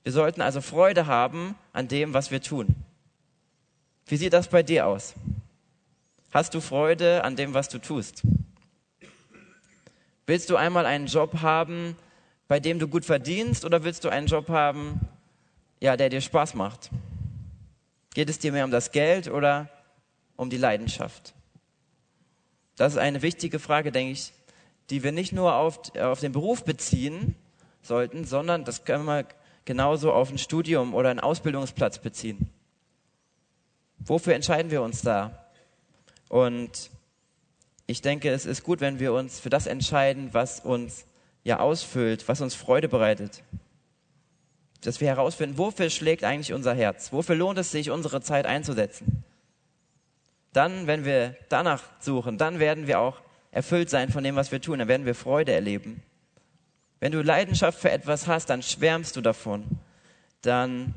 Wir 0.04 0.12
sollten 0.12 0.42
also 0.42 0.62
Freude 0.62 1.06
haben 1.06 1.56
an 1.72 1.88
dem, 1.88 2.14
was 2.14 2.32
wir 2.32 2.42
tun. 2.42 2.76
Wie 4.08 4.18
sieht 4.18 4.34
das 4.34 4.50
bei 4.50 4.64
dir 4.64 4.88
aus? 4.88 5.14
Hast 6.32 6.54
du 6.54 6.62
Freude 6.62 7.26
an 7.26 7.36
dem, 7.36 7.54
was 7.54 7.68
du 7.68 7.78
tust? 7.78 8.24
Willst 10.26 10.50
du 10.50 10.56
einmal 10.56 10.86
einen 10.86 11.08
Job 11.08 11.42
haben, 11.42 11.98
bei 12.48 12.62
dem 12.62 12.80
du 12.80 12.88
gut 12.88 13.04
verdienst, 13.04 13.66
oder 13.66 13.84
willst 13.84 14.06
du 14.06 14.10
einen 14.10 14.28
Job 14.28 14.48
haben, 14.48 15.02
ja, 15.82 15.98
der 15.98 16.08
dir 16.08 16.22
Spaß 16.22 16.54
macht? 16.54 16.90
Geht 18.14 18.30
es 18.30 18.40
dir 18.40 18.54
mehr 18.54 18.64
um 18.64 18.72
das 18.72 18.94
Geld 18.94 19.28
oder 19.30 19.68
um 20.38 20.50
die 20.50 20.58
Leidenschaft? 20.58 21.34
Das 22.78 22.94
ist 22.94 23.00
eine 23.00 23.22
wichtige 23.22 23.60
Frage, 23.60 23.92
denke 23.92 24.14
ich, 24.14 24.32
die 24.90 25.04
wir 25.04 25.12
nicht 25.12 25.34
nur 25.34 25.56
auf, 25.56 25.94
auf 25.98 26.22
den 26.22 26.32
Beruf 26.32 26.64
beziehen 26.64 27.36
sollten, 27.82 28.24
sondern 28.24 28.64
das 28.64 28.86
können 28.86 29.04
wir 29.04 29.26
genauso 29.66 30.14
auf 30.14 30.30
ein 30.30 30.38
Studium 30.38 30.94
oder 30.94 31.10
einen 31.10 31.20
Ausbildungsplatz 31.20 32.00
beziehen. 32.00 32.50
Wofür 34.00 34.34
entscheiden 34.34 34.72
wir 34.72 34.82
uns 34.82 35.02
da? 35.02 35.41
Und 36.32 36.90
ich 37.88 38.02
denke, 38.02 38.30
es 38.30 38.46
ist 38.46 38.64
gut, 38.64 38.80
wenn 38.80 39.02
wir 39.02 39.12
uns 39.12 39.42
für 39.42 39.50
das 39.50 39.68
entscheiden, 39.68 40.30
was 40.32 40.62
uns 40.62 41.04
ja 41.44 41.60
ausfüllt, 41.60 42.26
was 42.30 42.40
uns 42.40 42.56
Freude 42.56 42.88
bereitet. 42.88 43.44
Dass 44.80 45.02
wir 45.02 45.10
herausfinden, 45.10 45.58
wofür 45.58 45.90
schlägt 45.90 46.24
eigentlich 46.24 46.54
unser 46.54 46.74
Herz? 46.74 47.12
Wofür 47.12 47.36
lohnt 47.36 47.60
es 47.60 47.72
sich, 47.72 47.92
unsere 47.92 48.22
Zeit 48.22 48.46
einzusetzen? 48.46 49.26
Dann, 50.54 50.88
wenn 50.88 51.04
wir 51.04 51.36
danach 51.50 51.84
suchen, 52.00 52.38
dann 52.38 52.60
werden 52.60 52.88
wir 52.88 53.02
auch 53.02 53.20
erfüllt 53.52 53.90
sein 53.90 54.10
von 54.10 54.24
dem, 54.24 54.38
was 54.38 54.54
wir 54.54 54.62
tun. 54.62 54.80
Dann 54.80 54.88
werden 54.88 55.06
wir 55.06 55.16
Freude 55.16 55.52
erleben. 55.52 56.02
Wenn 57.02 57.12
du 57.12 57.22
Leidenschaft 57.22 57.78
für 57.78 57.92
etwas 57.92 58.28
hast, 58.28 58.50
dann 58.50 58.64
schwärmst 58.64 59.18
du 59.18 59.22
davon. 59.22 59.66
Dann 60.44 60.94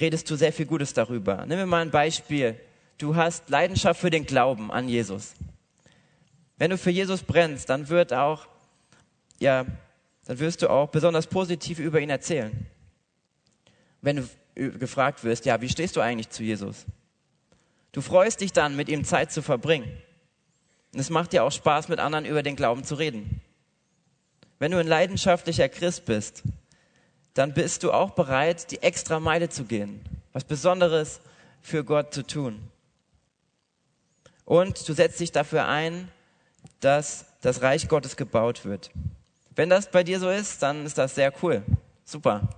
redest 0.00 0.30
du 0.30 0.36
sehr 0.36 0.52
viel 0.52 0.66
Gutes 0.66 0.94
darüber. 0.94 1.44
Nimm 1.44 1.58
mir 1.58 1.66
mal 1.66 1.82
ein 1.82 1.90
Beispiel. 1.90 2.54
Du 2.98 3.16
hast 3.16 3.48
Leidenschaft 3.48 4.00
für 4.00 4.10
den 4.10 4.24
Glauben 4.24 4.70
an 4.70 4.88
Jesus. 4.88 5.34
Wenn 6.56 6.70
du 6.70 6.78
für 6.78 6.90
Jesus 6.90 7.22
brennst, 7.22 7.68
dann 7.68 7.88
wird 7.88 8.12
auch, 8.12 8.46
ja, 9.40 9.66
dann 10.24 10.38
wirst 10.38 10.62
du 10.62 10.70
auch 10.70 10.88
besonders 10.88 11.26
positiv 11.26 11.78
über 11.78 12.00
ihn 12.00 12.10
erzählen. 12.10 12.66
Wenn 14.00 14.16
du 14.16 14.78
gefragt 14.78 15.24
wirst, 15.24 15.44
ja, 15.44 15.60
wie 15.60 15.68
stehst 15.68 15.96
du 15.96 16.00
eigentlich 16.00 16.30
zu 16.30 16.42
Jesus? 16.42 16.84
Du 17.92 18.00
freust 18.00 18.40
dich 18.40 18.52
dann, 18.52 18.76
mit 18.76 18.88
ihm 18.88 19.04
Zeit 19.04 19.32
zu 19.32 19.42
verbringen. 19.42 19.90
Und 20.92 21.00
es 21.00 21.10
macht 21.10 21.32
dir 21.32 21.42
auch 21.42 21.52
Spaß, 21.52 21.88
mit 21.88 21.98
anderen 21.98 22.24
über 22.24 22.42
den 22.42 22.54
Glauben 22.54 22.84
zu 22.84 22.94
reden. 22.94 23.40
Wenn 24.60 24.70
du 24.70 24.78
ein 24.78 24.86
leidenschaftlicher 24.86 25.68
Christ 25.68 26.04
bist, 26.04 26.44
dann 27.34 27.52
bist 27.52 27.82
du 27.82 27.92
auch 27.92 28.10
bereit, 28.10 28.70
die 28.70 28.82
extra 28.82 29.18
Meile 29.18 29.48
zu 29.48 29.64
gehen, 29.64 30.00
was 30.32 30.44
Besonderes 30.44 31.20
für 31.60 31.84
Gott 31.84 32.14
zu 32.14 32.24
tun. 32.24 32.70
Und 34.44 34.88
du 34.88 34.92
setzt 34.92 35.20
dich 35.20 35.32
dafür 35.32 35.66
ein, 35.66 36.08
dass 36.80 37.26
das 37.40 37.62
Reich 37.62 37.88
Gottes 37.88 38.16
gebaut 38.16 38.64
wird. 38.64 38.90
Wenn 39.54 39.70
das 39.70 39.90
bei 39.90 40.02
dir 40.02 40.20
so 40.20 40.28
ist, 40.28 40.62
dann 40.62 40.84
ist 40.84 40.98
das 40.98 41.14
sehr 41.14 41.32
cool. 41.42 41.62
Super. 42.04 42.48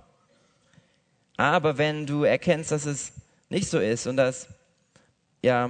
Aber 1.37 1.77
wenn 1.77 2.05
du 2.05 2.23
erkennst, 2.23 2.71
dass 2.71 2.85
es 2.85 3.13
nicht 3.49 3.69
so 3.69 3.79
ist 3.79 4.07
und 4.07 4.17
dass 4.17 4.47
ja 5.43 5.69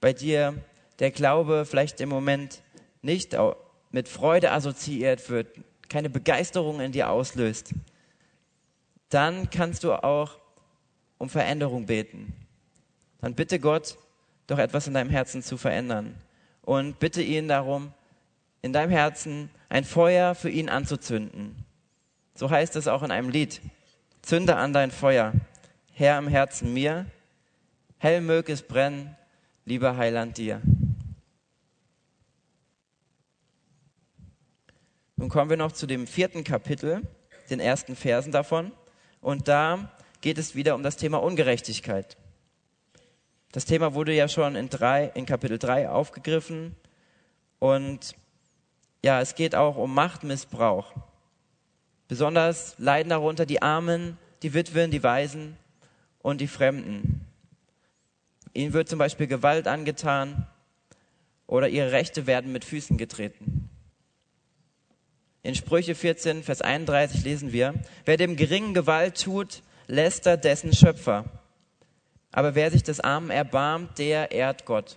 bei 0.00 0.12
dir 0.12 0.54
der 1.00 1.10
Glaube 1.10 1.64
vielleicht 1.64 2.00
im 2.00 2.08
Moment 2.08 2.62
nicht 3.02 3.36
mit 3.90 4.08
Freude 4.08 4.52
assoziiert 4.52 5.28
wird, 5.28 5.48
keine 5.88 6.10
Begeisterung 6.10 6.80
in 6.80 6.92
dir 6.92 7.10
auslöst, 7.10 7.74
dann 9.08 9.50
kannst 9.50 9.84
du 9.84 9.92
auch 9.92 10.38
um 11.18 11.28
Veränderung 11.28 11.86
beten. 11.86 12.34
Dann 13.20 13.34
bitte 13.34 13.58
Gott, 13.58 13.98
doch 14.48 14.58
etwas 14.58 14.88
in 14.88 14.94
deinem 14.94 15.10
Herzen 15.10 15.42
zu 15.42 15.56
verändern. 15.56 16.16
Und 16.62 16.98
bitte 16.98 17.22
ihn 17.22 17.46
darum, 17.46 17.92
in 18.62 18.72
deinem 18.72 18.90
Herzen 18.90 19.50
ein 19.68 19.84
Feuer 19.84 20.34
für 20.34 20.50
ihn 20.50 20.68
anzuzünden. 20.68 21.64
So 22.34 22.50
heißt 22.50 22.74
es 22.74 22.88
auch 22.88 23.02
in 23.04 23.12
einem 23.12 23.28
Lied. 23.28 23.60
Zünde 24.22 24.56
an 24.56 24.72
dein 24.72 24.90
Feuer, 24.90 25.32
Herr 25.92 26.18
im 26.18 26.28
Herzen 26.28 26.72
mir, 26.74 27.06
hell 27.98 28.20
mög 28.20 28.48
es 28.48 28.62
brennen, 28.62 29.16
lieber 29.64 29.96
Heiland 29.96 30.38
dir. 30.38 30.60
Nun 35.16 35.28
kommen 35.28 35.50
wir 35.50 35.56
noch 35.56 35.72
zu 35.72 35.86
dem 35.86 36.06
vierten 36.06 36.44
Kapitel, 36.44 37.02
den 37.50 37.60
ersten 37.60 37.96
Versen 37.96 38.32
davon. 38.32 38.72
Und 39.20 39.48
da 39.48 39.90
geht 40.20 40.38
es 40.38 40.54
wieder 40.54 40.74
um 40.74 40.82
das 40.82 40.96
Thema 40.96 41.18
Ungerechtigkeit. 41.22 42.16
Das 43.58 43.64
Thema 43.64 43.92
wurde 43.92 44.12
ja 44.12 44.28
schon 44.28 44.54
in, 44.54 44.68
drei, 44.68 45.10
in 45.14 45.26
Kapitel 45.26 45.58
3 45.58 45.88
aufgegriffen. 45.88 46.76
Und 47.58 48.14
ja, 49.02 49.20
es 49.20 49.34
geht 49.34 49.56
auch 49.56 49.76
um 49.76 49.92
Machtmissbrauch. 49.92 50.92
Besonders 52.06 52.76
leiden 52.78 53.10
darunter 53.10 53.46
die 53.46 53.60
Armen, 53.60 54.16
die 54.44 54.54
Witwen, 54.54 54.92
die 54.92 55.02
Waisen 55.02 55.56
und 56.22 56.40
die 56.40 56.46
Fremden. 56.46 57.26
Ihnen 58.54 58.74
wird 58.74 58.88
zum 58.88 59.00
Beispiel 59.00 59.26
Gewalt 59.26 59.66
angetan 59.66 60.46
oder 61.48 61.68
ihre 61.68 61.90
Rechte 61.90 62.28
werden 62.28 62.52
mit 62.52 62.64
Füßen 62.64 62.96
getreten. 62.96 63.68
In 65.42 65.56
Sprüche 65.56 65.96
14, 65.96 66.44
Vers 66.44 66.62
31 66.62 67.24
lesen 67.24 67.50
wir, 67.50 67.74
wer 68.04 68.16
dem 68.16 68.36
Geringen 68.36 68.72
Gewalt 68.72 69.20
tut, 69.20 69.64
lästert 69.88 70.44
dessen 70.44 70.72
Schöpfer. 70.72 71.37
Aber 72.38 72.54
wer 72.54 72.70
sich 72.70 72.84
des 72.84 73.00
Armen 73.00 73.30
erbarmt, 73.30 73.98
der 73.98 74.30
ehrt 74.30 74.64
Gott. 74.64 74.96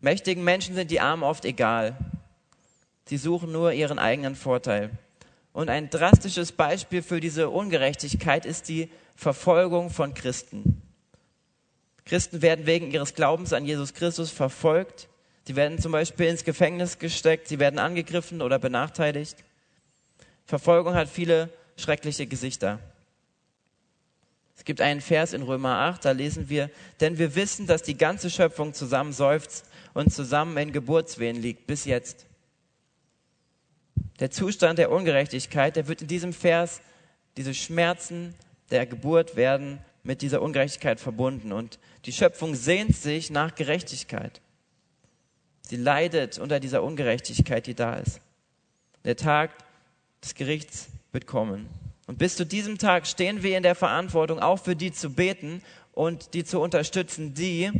Mächtigen 0.00 0.44
Menschen 0.44 0.76
sind 0.76 0.92
die 0.92 1.00
Armen 1.00 1.24
oft 1.24 1.44
egal. 1.44 1.96
Sie 3.08 3.16
suchen 3.16 3.50
nur 3.50 3.72
ihren 3.72 3.98
eigenen 3.98 4.36
Vorteil. 4.36 4.90
Und 5.52 5.68
ein 5.68 5.90
drastisches 5.90 6.52
Beispiel 6.52 7.02
für 7.02 7.18
diese 7.18 7.50
Ungerechtigkeit 7.50 8.46
ist 8.46 8.68
die 8.68 8.88
Verfolgung 9.16 9.90
von 9.90 10.14
Christen. 10.14 10.80
Christen 12.04 12.40
werden 12.40 12.66
wegen 12.66 12.92
ihres 12.92 13.14
Glaubens 13.14 13.52
an 13.52 13.64
Jesus 13.64 13.94
Christus 13.94 14.30
verfolgt 14.30 15.08
Sie 15.44 15.56
werden 15.56 15.80
zum 15.80 15.90
Beispiel 15.90 16.26
ins 16.26 16.44
Gefängnis 16.44 17.00
gesteckt, 17.00 17.48
sie 17.48 17.58
werden 17.58 17.80
angegriffen 17.80 18.42
oder 18.42 18.60
benachteiligt. 18.60 19.42
Verfolgung 20.46 20.94
hat 20.94 21.08
viele 21.08 21.48
schreckliche 21.76 22.28
Gesichter. 22.28 22.78
Es 24.58 24.64
gibt 24.64 24.80
einen 24.80 25.00
Vers 25.00 25.32
in 25.32 25.42
Römer 25.42 25.76
8, 25.76 26.04
da 26.04 26.10
lesen 26.10 26.48
wir, 26.48 26.68
denn 27.00 27.16
wir 27.16 27.36
wissen, 27.36 27.68
dass 27.68 27.84
die 27.84 27.96
ganze 27.96 28.28
Schöpfung 28.28 28.74
zusammen 28.74 29.12
seufzt 29.12 29.64
und 29.94 30.12
zusammen 30.12 30.56
in 30.58 30.72
Geburtswehen 30.72 31.40
liegt, 31.40 31.68
bis 31.68 31.84
jetzt. 31.84 32.26
Der 34.18 34.32
Zustand 34.32 34.80
der 34.80 34.90
Ungerechtigkeit, 34.90 35.76
der 35.76 35.86
wird 35.86 36.02
in 36.02 36.08
diesem 36.08 36.32
Vers, 36.32 36.80
diese 37.36 37.54
Schmerzen 37.54 38.34
der 38.70 38.84
Geburt 38.84 39.36
werden 39.36 39.78
mit 40.02 40.22
dieser 40.22 40.42
Ungerechtigkeit 40.42 40.98
verbunden. 40.98 41.52
Und 41.52 41.78
die 42.04 42.12
Schöpfung 42.12 42.56
sehnt 42.56 42.96
sich 42.96 43.30
nach 43.30 43.54
Gerechtigkeit. 43.54 44.40
Sie 45.62 45.76
leidet 45.76 46.38
unter 46.38 46.58
dieser 46.58 46.82
Ungerechtigkeit, 46.82 47.66
die 47.68 47.74
da 47.74 47.94
ist. 47.94 48.20
Der 49.04 49.16
Tag 49.16 49.52
des 50.20 50.34
Gerichts 50.34 50.88
wird 51.12 51.26
kommen. 51.26 51.68
Und 52.08 52.16
bis 52.16 52.36
zu 52.36 52.46
diesem 52.46 52.78
Tag 52.78 53.06
stehen 53.06 53.42
wir 53.42 53.56
in 53.56 53.62
der 53.62 53.74
Verantwortung, 53.74 54.40
auch 54.40 54.58
für 54.58 54.74
die 54.74 54.92
zu 54.92 55.10
beten 55.10 55.62
und 55.92 56.32
die 56.32 56.42
zu 56.42 56.58
unterstützen, 56.58 57.34
die 57.34 57.70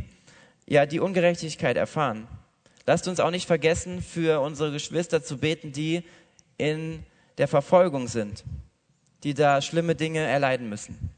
ja 0.67 0.85
die 0.85 0.99
Ungerechtigkeit 0.99 1.75
erfahren. 1.75 2.27
Lasst 2.85 3.07
uns 3.07 3.19
auch 3.19 3.31
nicht 3.31 3.47
vergessen, 3.47 4.03
für 4.03 4.39
unsere 4.41 4.71
Geschwister 4.71 5.23
zu 5.23 5.39
beten, 5.39 5.71
die 5.71 6.03
in 6.59 7.03
der 7.39 7.47
Verfolgung 7.47 8.07
sind, 8.07 8.43
die 9.23 9.33
da 9.33 9.63
schlimme 9.63 9.95
Dinge 9.95 10.19
erleiden 10.19 10.69
müssen. 10.69 11.09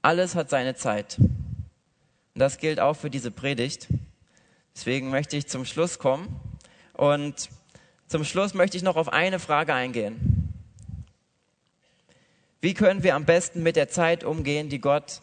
Alles 0.00 0.34
hat 0.34 0.48
seine 0.48 0.74
Zeit. 0.74 1.18
Und 1.18 2.38
das 2.40 2.56
gilt 2.56 2.80
auch 2.80 2.94
für 2.94 3.10
diese 3.10 3.30
Predigt. 3.30 3.88
Deswegen 4.74 5.10
möchte 5.10 5.36
ich 5.36 5.46
zum 5.46 5.66
Schluss 5.66 5.98
kommen. 5.98 6.40
Und 6.94 7.50
zum 8.12 8.24
Schluss 8.24 8.52
möchte 8.52 8.76
ich 8.76 8.82
noch 8.82 8.96
auf 8.96 9.10
eine 9.10 9.38
Frage 9.38 9.72
eingehen. 9.72 10.52
Wie 12.60 12.74
können 12.74 13.02
wir 13.02 13.14
am 13.14 13.24
besten 13.24 13.62
mit 13.62 13.74
der 13.74 13.88
Zeit 13.88 14.22
umgehen, 14.22 14.68
die 14.68 14.82
Gott 14.82 15.22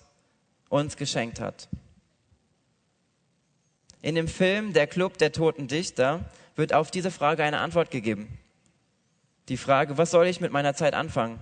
uns 0.69 0.97
geschenkt 0.97 1.39
hat? 1.39 1.69
In 4.01 4.15
dem 4.15 4.27
Film 4.27 4.73
Der 4.73 4.87
Club 4.87 5.19
der 5.19 5.31
Toten 5.31 5.67
Dichter 5.67 6.25
wird 6.55 6.73
auf 6.73 6.89
diese 6.89 7.11
Frage 7.11 7.43
eine 7.43 7.59
Antwort 7.59 7.91
gegeben. 7.91 8.39
Die 9.49 9.57
Frage, 9.57 9.99
was 9.99 10.09
soll 10.09 10.25
ich 10.25 10.41
mit 10.41 10.51
meiner 10.51 10.73
Zeit 10.73 10.95
anfangen? 10.95 11.39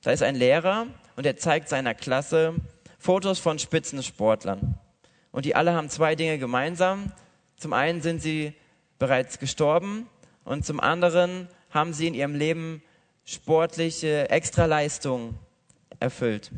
Da 0.00 0.12
ist 0.12 0.22
ein 0.22 0.34
Lehrer 0.34 0.86
und 1.14 1.26
er 1.26 1.36
zeigt 1.36 1.68
seiner 1.68 1.92
Klasse 1.92 2.54
Fotos 2.98 3.38
von 3.38 3.58
Spitzensportlern. 3.58 4.78
Und 5.30 5.44
die 5.44 5.54
alle 5.54 5.74
haben 5.74 5.90
zwei 5.90 6.14
Dinge 6.14 6.38
gemeinsam. 6.38 7.12
Zum 7.58 7.74
einen 7.74 8.00
sind 8.00 8.22
sie 8.22 8.54
bereits 8.98 9.38
gestorben 9.38 10.08
und 10.44 10.64
zum 10.64 10.80
anderen 10.80 11.48
haben 11.70 11.92
sie 11.92 12.06
in 12.06 12.14
ihrem 12.14 12.34
Leben 12.34 12.82
sportliche 13.24 14.28
Extraleistungen 14.30 15.38
erfüllt. 16.00 16.50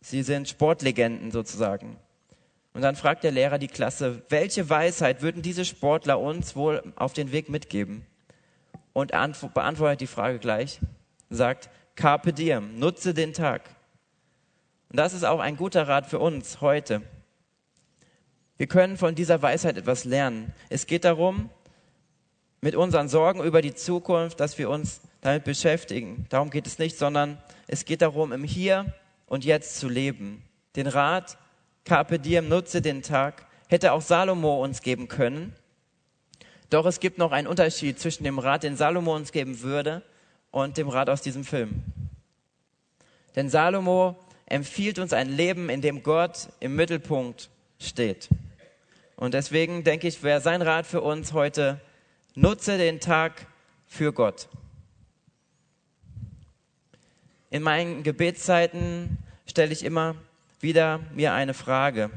Sie 0.00 0.22
sind 0.22 0.48
Sportlegenden 0.48 1.30
sozusagen. 1.30 1.96
Und 2.72 2.82
dann 2.82 2.96
fragt 2.96 3.24
der 3.24 3.32
Lehrer 3.32 3.58
die 3.58 3.68
Klasse, 3.68 4.22
welche 4.28 4.68
Weisheit 4.68 5.22
würden 5.22 5.42
diese 5.42 5.64
Sportler 5.64 6.20
uns 6.20 6.56
wohl 6.56 6.92
auf 6.96 7.12
den 7.12 7.32
Weg 7.32 7.48
mitgeben? 7.48 8.06
Und 8.92 9.12
beantwortet 9.12 10.00
die 10.00 10.06
Frage 10.06 10.38
gleich, 10.38 10.80
sagt, 11.28 11.70
Carpe 11.96 12.32
diem, 12.32 12.78
nutze 12.78 13.14
den 13.14 13.32
Tag. 13.32 13.62
Und 14.90 14.98
das 14.98 15.12
ist 15.12 15.24
auch 15.24 15.40
ein 15.40 15.56
guter 15.56 15.88
Rat 15.88 16.06
für 16.06 16.18
uns 16.18 16.60
heute. 16.60 17.02
Wir 18.58 18.66
können 18.66 18.96
von 18.96 19.14
dieser 19.14 19.42
Weisheit 19.42 19.76
etwas 19.76 20.04
lernen. 20.04 20.52
Es 20.68 20.86
geht 20.86 21.04
darum, 21.04 21.50
mit 22.60 22.74
unseren 22.74 23.08
Sorgen 23.08 23.42
über 23.42 23.62
die 23.62 23.74
Zukunft, 23.74 24.40
dass 24.40 24.58
wir 24.58 24.70
uns 24.70 25.00
damit 25.20 25.44
beschäftigen. 25.44 26.26
Darum 26.28 26.50
geht 26.50 26.66
es 26.66 26.78
nicht, 26.78 26.98
sondern 26.98 27.38
es 27.66 27.84
geht 27.84 28.02
darum, 28.02 28.32
im 28.32 28.44
Hier 28.44 28.94
und 29.26 29.44
Jetzt 29.44 29.78
zu 29.78 29.88
leben. 29.88 30.42
Den 30.76 30.86
Rat, 30.86 31.36
Carpe 31.84 32.18
diem, 32.18 32.48
nutze 32.48 32.82
den 32.82 33.02
Tag, 33.02 33.46
hätte 33.68 33.92
auch 33.92 34.02
Salomo 34.02 34.62
uns 34.62 34.82
geben 34.82 35.08
können. 35.08 35.54
Doch 36.70 36.86
es 36.86 37.00
gibt 37.00 37.18
noch 37.18 37.32
einen 37.32 37.46
Unterschied 37.46 37.98
zwischen 37.98 38.24
dem 38.24 38.38
Rat, 38.38 38.62
den 38.62 38.76
Salomo 38.76 39.14
uns 39.14 39.32
geben 39.32 39.60
würde, 39.62 40.02
und 40.50 40.78
dem 40.78 40.88
Rat 40.88 41.10
aus 41.10 41.20
diesem 41.20 41.44
Film. 41.44 41.82
Denn 43.34 43.50
Salomo 43.50 44.16
empfiehlt 44.46 44.98
uns 44.98 45.12
ein 45.12 45.28
Leben, 45.28 45.68
in 45.68 45.82
dem 45.82 46.02
Gott 46.02 46.48
im 46.60 46.76
Mittelpunkt 46.76 47.50
steht. 47.78 48.28
Und 49.16 49.34
deswegen 49.34 49.84
denke 49.84 50.08
ich, 50.08 50.22
wäre 50.22 50.40
sein 50.40 50.62
Rat 50.62 50.86
für 50.86 51.02
uns 51.02 51.32
heute, 51.32 51.80
nutze 52.36 52.78
den 52.78 53.00
Tag 53.00 53.46
für 53.86 54.12
Gott. 54.12 54.48
In 57.50 57.62
meinen 57.62 58.02
Gebetszeiten 58.02 59.18
stelle 59.46 59.72
ich 59.72 59.82
immer 59.82 60.14
wieder 60.60 61.00
mir 61.14 61.32
eine 61.32 61.54
Frage. 61.54 62.10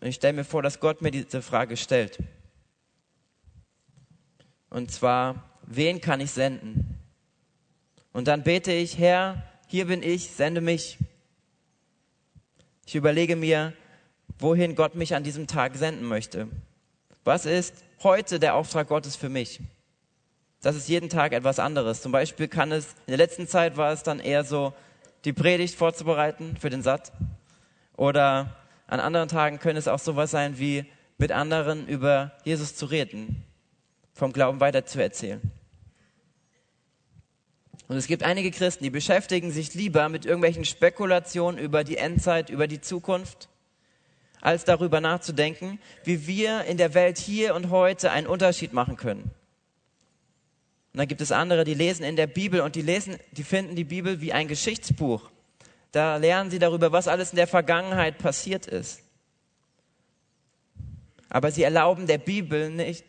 Und 0.00 0.08
ich 0.08 0.16
stelle 0.16 0.32
mir 0.32 0.44
vor, 0.44 0.62
dass 0.62 0.80
Gott 0.80 1.02
mir 1.02 1.10
diese 1.10 1.42
Frage 1.42 1.76
stellt. 1.76 2.18
Und 4.70 4.90
zwar, 4.90 5.44
wen 5.66 6.00
kann 6.00 6.20
ich 6.20 6.30
senden? 6.30 6.98
Und 8.12 8.28
dann 8.28 8.42
bete 8.42 8.72
ich, 8.72 8.98
Herr, 8.98 9.42
hier 9.66 9.86
bin 9.86 10.02
ich, 10.02 10.30
sende 10.30 10.60
mich. 10.60 10.98
Ich 12.86 12.94
überlege 12.94 13.36
mir, 13.36 13.74
wohin 14.38 14.74
Gott 14.74 14.94
mich 14.94 15.14
an 15.14 15.22
diesem 15.22 15.46
Tag 15.46 15.76
senden 15.76 16.06
möchte. 16.06 16.48
Was 17.24 17.44
ist 17.44 17.84
heute 18.02 18.40
der 18.40 18.54
Auftrag 18.54 18.88
Gottes 18.88 19.16
für 19.16 19.28
mich? 19.28 19.60
Das 20.62 20.76
ist 20.76 20.88
jeden 20.88 21.08
Tag 21.08 21.32
etwas 21.32 21.58
anderes. 21.58 22.02
Zum 22.02 22.12
Beispiel 22.12 22.48
kann 22.48 22.72
es, 22.72 22.88
in 23.06 23.12
der 23.12 23.18
letzten 23.18 23.48
Zeit 23.48 23.76
war 23.76 23.92
es 23.92 24.02
dann 24.02 24.20
eher 24.20 24.44
so, 24.44 24.74
die 25.24 25.32
Predigt 25.32 25.74
vorzubereiten 25.74 26.56
für 26.58 26.70
den 26.70 26.82
Satt. 26.82 27.12
Oder 27.96 28.56
an 28.86 29.00
anderen 29.00 29.28
Tagen 29.28 29.58
könnte 29.58 29.78
es 29.78 29.88
auch 29.88 29.98
sowas 29.98 30.30
sein 30.30 30.58
wie 30.58 30.84
mit 31.18 31.32
anderen 31.32 31.86
über 31.86 32.32
Jesus 32.44 32.74
zu 32.74 32.86
reden, 32.86 33.44
vom 34.14 34.32
Glauben 34.32 34.60
weiterzuerzählen. 34.60 35.40
Und 37.88 37.96
es 37.96 38.06
gibt 38.06 38.22
einige 38.22 38.50
Christen, 38.50 38.84
die 38.84 38.90
beschäftigen 38.90 39.50
sich 39.50 39.74
lieber 39.74 40.08
mit 40.08 40.24
irgendwelchen 40.24 40.64
Spekulationen 40.64 41.58
über 41.58 41.84
die 41.84 41.96
Endzeit, 41.96 42.48
über 42.48 42.66
die 42.68 42.80
Zukunft, 42.80 43.48
als 44.40 44.64
darüber 44.64 45.00
nachzudenken, 45.00 45.78
wie 46.04 46.26
wir 46.26 46.64
in 46.64 46.76
der 46.76 46.94
Welt 46.94 47.18
hier 47.18 47.54
und 47.54 47.70
heute 47.70 48.10
einen 48.10 48.26
Unterschied 48.26 48.72
machen 48.72 48.96
können. 48.96 49.30
Und 50.92 50.98
dann 50.98 51.08
gibt 51.08 51.20
es 51.20 51.30
andere, 51.30 51.64
die 51.64 51.74
lesen 51.74 52.04
in 52.04 52.16
der 52.16 52.26
Bibel 52.26 52.60
und 52.60 52.74
die 52.74 52.82
lesen, 52.82 53.16
die 53.32 53.44
finden 53.44 53.76
die 53.76 53.84
Bibel 53.84 54.20
wie 54.20 54.32
ein 54.32 54.48
Geschichtsbuch. 54.48 55.30
Da 55.92 56.16
lernen 56.16 56.50
sie 56.50 56.58
darüber, 56.58 56.92
was 56.92 57.08
alles 57.08 57.30
in 57.30 57.36
der 57.36 57.46
Vergangenheit 57.46 58.18
passiert 58.18 58.66
ist. 58.66 59.02
Aber 61.28 61.52
sie 61.52 61.62
erlauben 61.62 62.06
der 62.06 62.18
Bibel 62.18 62.70
nicht, 62.70 63.04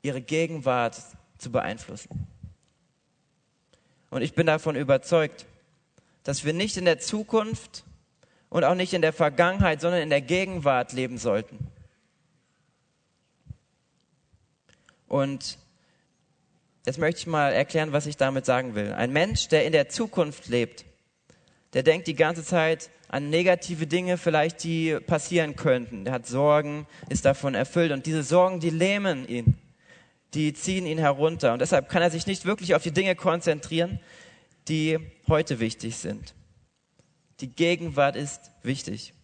ihre 0.00 0.22
Gegenwart 0.22 0.96
zu 1.36 1.52
beeinflussen. 1.52 2.26
Und 4.10 4.22
ich 4.22 4.34
bin 4.34 4.46
davon 4.46 4.74
überzeugt, 4.74 5.46
dass 6.22 6.44
wir 6.44 6.54
nicht 6.54 6.76
in 6.76 6.86
der 6.86 6.98
Zukunft 6.98 7.84
und 8.50 8.64
auch 8.64 8.74
nicht 8.74 8.94
in 8.94 9.02
der 9.02 9.12
Vergangenheit, 9.12 9.80
sondern 9.80 10.02
in 10.02 10.10
der 10.10 10.20
Gegenwart 10.20 10.92
leben 10.92 11.18
sollten. 11.18 11.58
Und 15.06 15.58
jetzt 16.86 16.98
möchte 16.98 17.20
ich 17.20 17.26
mal 17.26 17.52
erklären, 17.52 17.92
was 17.92 18.06
ich 18.06 18.16
damit 18.16 18.44
sagen 18.46 18.74
will. 18.74 18.92
Ein 18.92 19.12
Mensch, 19.12 19.48
der 19.48 19.64
in 19.64 19.72
der 19.72 19.88
Zukunft 19.88 20.48
lebt, 20.48 20.84
der 21.72 21.82
denkt 21.82 22.06
die 22.06 22.14
ganze 22.14 22.44
Zeit 22.44 22.90
an 23.08 23.30
negative 23.30 23.86
Dinge 23.86 24.18
vielleicht, 24.18 24.64
die 24.64 24.98
passieren 25.00 25.56
könnten. 25.56 26.04
Der 26.04 26.12
hat 26.12 26.26
Sorgen, 26.26 26.86
ist 27.08 27.24
davon 27.24 27.54
erfüllt 27.54 27.92
und 27.92 28.06
diese 28.06 28.22
Sorgen, 28.22 28.60
die 28.60 28.70
lähmen 28.70 29.26
ihn 29.26 29.58
die 30.34 30.52
ziehen 30.52 30.86
ihn 30.86 30.98
herunter. 30.98 31.52
Und 31.52 31.60
deshalb 31.60 31.88
kann 31.88 32.02
er 32.02 32.10
sich 32.10 32.26
nicht 32.26 32.44
wirklich 32.44 32.74
auf 32.74 32.82
die 32.82 32.92
Dinge 32.92 33.14
konzentrieren, 33.16 34.00
die 34.68 34.98
heute 35.26 35.60
wichtig 35.60 35.96
sind. 35.96 36.34
Die 37.40 37.48
Gegenwart 37.48 38.16
ist 38.16 38.50
wichtig. 38.62 39.14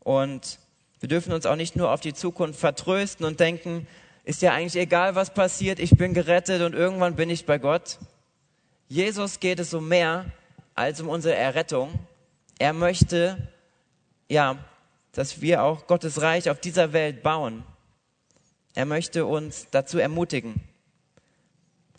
Und 0.00 0.58
wir 1.00 1.08
dürfen 1.08 1.32
uns 1.32 1.46
auch 1.46 1.56
nicht 1.56 1.76
nur 1.76 1.92
auf 1.92 2.00
die 2.00 2.14
Zukunft 2.14 2.58
vertrösten 2.58 3.26
und 3.26 3.40
denken, 3.40 3.86
ist 4.24 4.42
ja 4.42 4.52
eigentlich 4.52 4.76
egal, 4.76 5.14
was 5.14 5.32
passiert, 5.32 5.78
ich 5.78 5.90
bin 5.90 6.12
gerettet 6.14 6.62
und 6.62 6.74
irgendwann 6.74 7.16
bin 7.16 7.30
ich 7.30 7.46
bei 7.46 7.58
Gott. 7.58 7.98
Jesus 8.88 9.40
geht 9.40 9.58
es 9.58 9.74
um 9.74 9.88
mehr 9.88 10.26
als 10.74 11.00
um 11.00 11.08
unsere 11.08 11.34
Errettung. 11.34 11.98
Er 12.58 12.72
möchte, 12.72 13.48
ja, 14.28 14.58
dass 15.12 15.40
wir 15.40 15.62
auch 15.62 15.86
Gottes 15.86 16.20
Reich 16.20 16.50
auf 16.50 16.60
dieser 16.60 16.92
Welt 16.92 17.22
bauen. 17.22 17.64
Er 18.74 18.84
möchte 18.84 19.26
uns 19.26 19.66
dazu 19.70 19.98
ermutigen. 19.98 20.60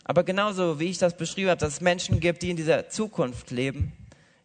Aber 0.04 0.24
genauso 0.24 0.80
wie 0.80 0.90
ich 0.90 0.98
das 0.98 1.16
beschrieben 1.16 1.50
habe, 1.50 1.60
dass 1.60 1.74
es 1.74 1.80
Menschen 1.80 2.20
gibt, 2.20 2.42
die 2.42 2.50
in 2.50 2.56
dieser 2.56 2.88
Zukunft 2.88 3.50
leben, 3.50 3.92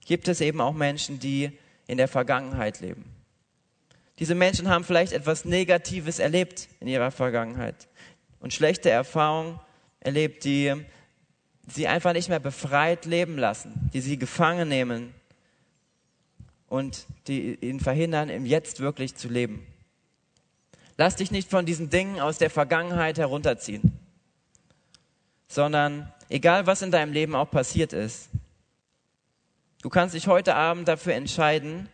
gibt 0.06 0.28
es 0.28 0.40
eben 0.40 0.62
auch 0.62 0.74
Menschen, 0.74 1.20
die 1.20 1.52
in 1.88 1.98
der 1.98 2.08
Vergangenheit 2.08 2.80
leben. 2.80 3.06
Diese 4.20 4.36
Menschen 4.36 4.70
haben 4.70 4.86
vielleicht 4.86 5.12
etwas 5.12 5.44
Negatives 5.44 6.20
erlebt 6.20 6.70
in 6.80 6.88
ihrer 6.88 7.12
Vergangenheit 7.12 7.88
und 8.40 8.54
schlechte 8.54 8.90
Erfahrungen 8.90 9.60
erlebt, 10.00 10.46
die 10.46 10.74
sie 11.68 11.88
einfach 11.88 12.14
nicht 12.14 12.30
mehr 12.30 12.40
befreit 12.40 13.06
leben 13.06 13.38
lassen, 13.38 13.90
die 13.94 14.02
sie 14.02 14.18
gefangen 14.18 14.70
nehmen 14.70 15.14
und 16.68 17.06
die 17.28 17.56
ihnen 17.56 17.80
verhindern, 17.80 18.30
im 18.30 18.46
Jetzt 18.46 18.80
wirklich 18.80 19.16
zu 19.16 19.28
leben. 19.28 19.66
Lass 20.98 21.18
dich 21.18 21.32
nicht 21.32 21.50
von 21.50 21.66
diesen 21.66 21.90
Dingen 21.90 22.20
aus 22.20 22.38
der 22.38 22.50
Vergangenheit 22.50 23.18
herunterziehen, 23.18 24.00
sondern 25.48 26.14
egal 26.30 26.68
was 26.68 26.82
in 26.82 26.92
deinem 26.92 27.12
Leben 27.12 27.36
auch 27.36 27.50
passiert 27.50 27.92
ist, 27.92 28.30
du 29.86 29.90
kannst 29.90 30.16
dich 30.16 30.26
heute 30.26 30.56
Abend 30.56 30.88
dafür 30.88 31.14
entscheiden, 31.14 31.90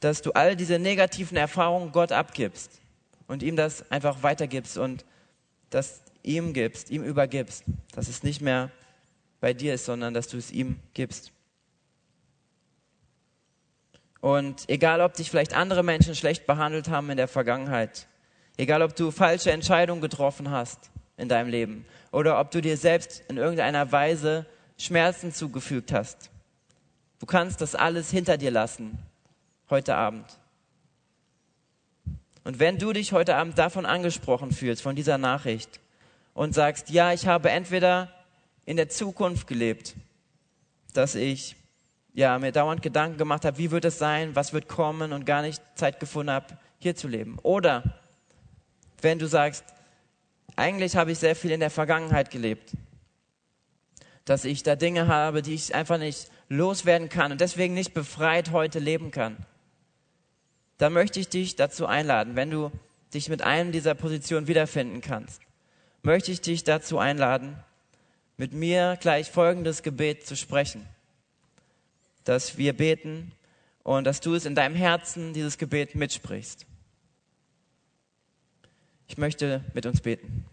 dass 0.00 0.22
du 0.22 0.32
all 0.32 0.56
diese 0.56 0.80
negativen 0.80 1.36
Erfahrungen 1.36 1.92
Gott 1.92 2.10
abgibst 2.10 2.80
und 3.28 3.44
ihm 3.44 3.54
das 3.54 3.88
einfach 3.92 4.24
weitergibst 4.24 4.76
und 4.76 5.04
das 5.70 6.02
ihm 6.24 6.52
gibst, 6.52 6.90
ihm 6.90 7.04
übergibst, 7.04 7.62
dass 7.94 8.08
es 8.08 8.24
nicht 8.24 8.40
mehr 8.40 8.72
bei 9.38 9.54
dir 9.54 9.74
ist, 9.74 9.84
sondern 9.84 10.14
dass 10.14 10.26
du 10.26 10.36
es 10.36 10.50
ihm 10.50 10.80
gibst. 10.94 11.30
Und 14.20 14.68
egal, 14.68 15.00
ob 15.00 15.14
dich 15.14 15.30
vielleicht 15.30 15.54
andere 15.54 15.84
Menschen 15.84 16.16
schlecht 16.16 16.44
behandelt 16.44 16.88
haben 16.88 17.08
in 17.08 17.18
der 17.18 17.28
Vergangenheit, 17.28 18.08
egal, 18.56 18.82
ob 18.82 18.96
du 18.96 19.12
falsche 19.12 19.52
Entscheidungen 19.52 20.00
getroffen 20.00 20.50
hast 20.50 20.90
in 21.16 21.28
deinem 21.28 21.50
Leben 21.50 21.86
oder 22.10 22.40
ob 22.40 22.50
du 22.50 22.60
dir 22.60 22.76
selbst 22.76 23.22
in 23.28 23.36
irgendeiner 23.36 23.92
Weise 23.92 24.44
Schmerzen 24.76 25.32
zugefügt 25.32 25.92
hast, 25.92 26.31
du 27.22 27.26
kannst 27.26 27.60
das 27.60 27.76
alles 27.76 28.10
hinter 28.10 28.36
dir 28.36 28.50
lassen 28.50 28.98
heute 29.70 29.94
Abend. 29.94 30.26
Und 32.42 32.58
wenn 32.58 32.78
du 32.78 32.92
dich 32.92 33.12
heute 33.12 33.36
Abend 33.36 33.56
davon 33.56 33.86
angesprochen 33.86 34.50
fühlst, 34.50 34.82
von 34.82 34.96
dieser 34.96 35.18
Nachricht, 35.18 35.78
und 36.34 36.52
sagst, 36.52 36.90
ja, 36.90 37.12
ich 37.12 37.28
habe 37.28 37.50
entweder 37.50 38.08
in 38.64 38.76
der 38.76 38.88
Zukunft 38.88 39.46
gelebt, 39.46 39.94
dass 40.94 41.14
ich 41.14 41.54
ja, 42.12 42.36
mir 42.40 42.50
dauernd 42.50 42.82
Gedanken 42.82 43.18
gemacht 43.18 43.44
habe, 43.44 43.56
wie 43.56 43.70
wird 43.70 43.84
es 43.84 43.98
sein, 43.98 44.34
was 44.34 44.52
wird 44.52 44.66
kommen 44.66 45.12
und 45.12 45.24
gar 45.24 45.42
nicht 45.42 45.62
Zeit 45.76 46.00
gefunden 46.00 46.32
habe, 46.32 46.58
hier 46.80 46.96
zu 46.96 47.06
leben. 47.06 47.38
Oder 47.44 47.84
wenn 49.00 49.20
du 49.20 49.28
sagst, 49.28 49.64
eigentlich 50.56 50.96
habe 50.96 51.12
ich 51.12 51.20
sehr 51.20 51.36
viel 51.36 51.52
in 51.52 51.60
der 51.60 51.70
Vergangenheit 51.70 52.30
gelebt, 52.32 52.72
dass 54.24 54.44
ich 54.44 54.62
da 54.62 54.76
Dinge 54.76 55.08
habe, 55.08 55.42
die 55.42 55.54
ich 55.54 55.74
einfach 55.74 55.98
nicht 55.98 56.30
loswerden 56.48 57.08
kann 57.08 57.32
und 57.32 57.40
deswegen 57.40 57.74
nicht 57.74 57.94
befreit 57.94 58.52
heute 58.52 58.78
leben 58.78 59.10
kann, 59.10 59.36
dann 60.78 60.92
möchte 60.92 61.20
ich 61.20 61.28
dich 61.28 61.56
dazu 61.56 61.86
einladen, 61.86 62.36
wenn 62.36 62.50
du 62.50 62.70
dich 63.14 63.28
mit 63.28 63.42
einem 63.42 63.72
dieser 63.72 63.94
Positionen 63.94 64.46
wiederfinden 64.46 65.00
kannst, 65.00 65.42
möchte 66.02 66.32
ich 66.32 66.40
dich 66.40 66.64
dazu 66.64 66.98
einladen, 66.98 67.56
mit 68.36 68.52
mir 68.52 68.96
gleich 69.00 69.30
folgendes 69.30 69.82
Gebet 69.82 70.26
zu 70.26 70.36
sprechen 70.36 70.86
dass 72.24 72.56
wir 72.56 72.72
beten 72.72 73.32
und 73.82 74.04
dass 74.04 74.20
du 74.20 74.34
es 74.34 74.44
in 74.44 74.54
deinem 74.54 74.76
Herzen, 74.76 75.32
dieses 75.32 75.58
Gebet 75.58 75.94
mitsprichst. 75.94 76.66
Ich 79.08 79.18
möchte 79.18 79.64
mit 79.74 79.86
uns 79.86 80.00
beten. 80.00 80.46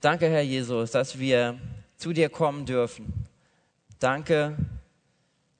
Danke, 0.00 0.28
Herr 0.28 0.42
Jesus, 0.42 0.90
dass 0.90 1.18
wir 1.18 1.58
zu 1.96 2.12
dir 2.12 2.28
kommen 2.28 2.66
dürfen. 2.66 3.26
Danke, 3.98 4.56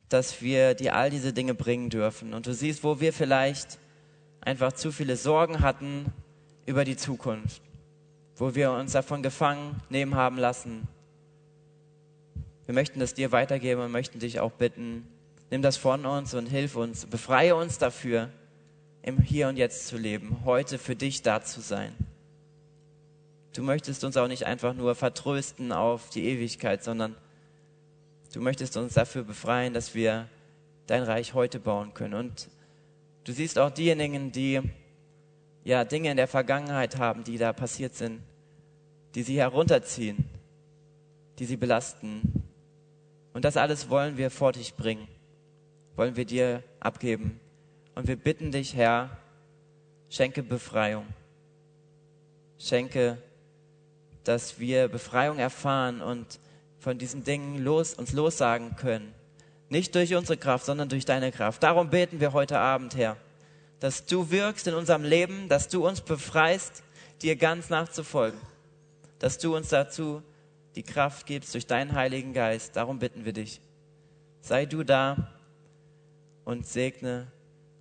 dass 0.09 0.43
wir 0.43 0.75
dir 0.75 0.95
all 0.97 1.11
diese 1.11 1.33
Dinge 1.33 1.55
bringen 1.55 1.91
dürfen. 1.91 2.35
Und 2.35 2.47
du 2.47 2.55
siehst, 2.55 2.83
wo 2.83 3.01
wir 3.01 3.13
vielleicht 3.13 3.79
einfach 4.41 4.73
zu 4.73 4.93
viele 4.93 5.17
Sorgen 5.17 5.61
hatten 5.61 6.13
über 6.67 6.85
die 6.85 6.97
Zukunft 6.97 7.63
wo 8.41 8.55
wir 8.55 8.73
uns 8.73 8.93
davon 8.93 9.23
gefangen 9.23 9.83
nehmen 9.91 10.15
haben 10.15 10.39
lassen. 10.39 10.89
Wir 12.65 12.75
möchten 12.75 12.99
das 12.99 13.13
dir 13.13 13.33
weitergeben 13.33 13.83
und 13.83 13.93
möchten 13.93 14.19
dich 14.19 14.41
auch 14.41 14.53
bitten, 14.53 15.07
nimm 15.51 15.61
das 15.61 15.77
von 15.77 16.07
uns 16.07 16.33
und 16.33 16.47
hilf 16.47 16.75
uns, 16.75 17.05
befreie 17.05 17.55
uns 17.55 17.77
dafür, 17.77 18.31
im 19.03 19.21
Hier 19.21 19.49
und 19.49 19.57
Jetzt 19.57 19.89
zu 19.89 19.99
leben, 19.99 20.39
heute 20.47 20.79
für 20.79 20.97
dich 20.97 21.21
da 21.21 21.43
zu 21.43 21.61
sein. 21.61 21.93
Du 23.53 23.63
möchtest 23.63 24.05
uns 24.05 24.17
auch 24.17 24.29
nicht 24.29 24.47
einfach 24.47 24.75
nur 24.75 24.95
vertrösten 24.95 25.73
auf 25.73 26.09
die 26.11 26.25
Ewigkeit, 26.25 26.85
sondern 26.85 27.17
du 28.33 28.41
möchtest 28.41 28.77
uns 28.77 28.95
dafür 28.95 29.25
befreien, 29.25 29.75
dass 29.75 29.95
wir 29.95 30.29
dein 30.87 31.03
Reich 31.03 31.35
heute 31.35 31.59
bauen 31.59 31.93
können. 31.93 32.15
Und 32.15 32.49
du 33.25 33.33
siehst 33.33 33.59
auch 33.59 33.71
diejenigen, 33.71 34.31
die 34.31 34.61
ja 35.65 35.85
Dinge 35.85 36.11
in 36.11 36.17
der 36.17 36.29
Vergangenheit 36.29 36.99
haben, 36.99 37.25
die 37.25 37.39
da 37.39 37.53
passiert 37.53 37.95
sind, 37.95 38.23
die 39.15 39.23
sie 39.23 39.39
herunterziehen, 39.39 40.25
die 41.39 41.45
sie 41.45 41.57
belasten. 41.57 42.45
Und 43.33 43.45
das 43.45 43.57
alles 43.57 43.91
wollen 43.91 44.17
wir 44.17 44.31
vor 44.31 44.53
dich 44.53 44.75
bringen, 44.75 45.09
wollen 45.97 46.15
wir 46.15 46.25
dir 46.25 46.63
abgeben. 46.79 47.41
Und 47.97 48.07
wir 48.07 48.17
bitten 48.17 48.53
dich, 48.53 48.77
Herr, 48.77 49.19
schenke 50.09 50.43
Befreiung. 50.43 51.07
Schenke, 52.59 53.19
dass 54.25 54.59
wir 54.59 54.89
Befreiung 54.89 55.39
erfahren 55.39 56.03
und 56.03 56.39
von 56.79 56.99
diesen 56.99 57.25
Dingen 57.25 57.63
los, 57.63 57.95
uns 57.95 58.13
lossagen 58.13 58.77
können. 58.77 59.15
Nicht 59.69 59.95
durch 59.95 60.15
unsere 60.15 60.37
Kraft, 60.37 60.65
sondern 60.65 60.89
durch 60.89 61.05
deine 61.05 61.33
Kraft. 61.33 61.63
Darum 61.63 61.91
beten 61.91 62.21
wir 62.21 62.33
heute 62.33 62.59
Abend, 62.59 62.97
Herr, 62.97 63.17
dass 63.79 64.07
du 64.07 64.31
wirkst 64.31 64.67
in 64.67 64.75
unserem 64.75 65.05
Leben, 65.05 65.49
dass 65.49 65.69
du 65.69 65.87
uns 65.87 66.01
befreist, 66.01 66.83
dir 67.23 67.37
ganz 67.37 67.71
nachzufolgen 67.71 68.41
dass 69.21 69.39
du 69.39 69.55
uns 69.55 69.69
dazu 69.69 70.23
die 70.75 70.83
Kraft 70.83 71.27
gibst 71.27 71.55
durch 71.55 71.67
deinen 71.67 71.93
Heiligen 71.95 72.33
Geist. 72.33 72.75
Darum 72.75 72.99
bitten 72.99 73.25
wir 73.25 73.33
dich. 73.33 73.61
Sei 74.41 74.67
du 74.67 74.83
da 74.83 75.31
und 76.45 76.67
segne 76.67 77.31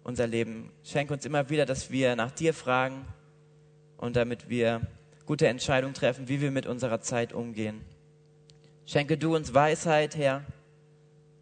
unser 0.04 0.28
Leben. 0.28 0.72
Schenk 0.84 1.10
uns 1.10 1.26
immer 1.26 1.50
wieder, 1.50 1.66
dass 1.66 1.90
wir 1.90 2.16
nach 2.16 2.32
dir 2.32 2.54
fragen 2.54 3.06
und 3.98 4.16
damit 4.16 4.50
wir 4.50 4.82
gute 5.30 5.48
Entscheidungen 5.48 5.94
treffen, 5.94 6.28
wie 6.28 6.42
wir 6.42 6.50
mit 6.50 6.66
unserer 6.66 7.02
Zeit 7.02 7.34
umgehen. 7.34 7.86
Schenke 8.88 9.16
du 9.16 9.36
uns 9.36 9.54
Weisheit, 9.54 10.18
Herr, 10.18 10.44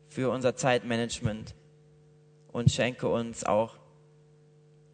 für 0.09 0.29
unser 0.29 0.57
Zeitmanagement 0.57 1.55
und 2.51 2.69
schenke 2.69 3.07
uns 3.07 3.45
auch, 3.45 3.77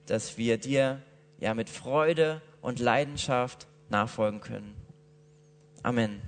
dass 0.06 0.38
wir 0.38 0.60
dir 0.60 1.02
ja 1.40 1.56
mit 1.56 1.72
Freude 1.72 2.44
und 2.62 2.78
Leidenschaft 2.78 3.66
nachfolgen 3.90 4.42
können. 4.42 4.76
Amen. 5.82 6.22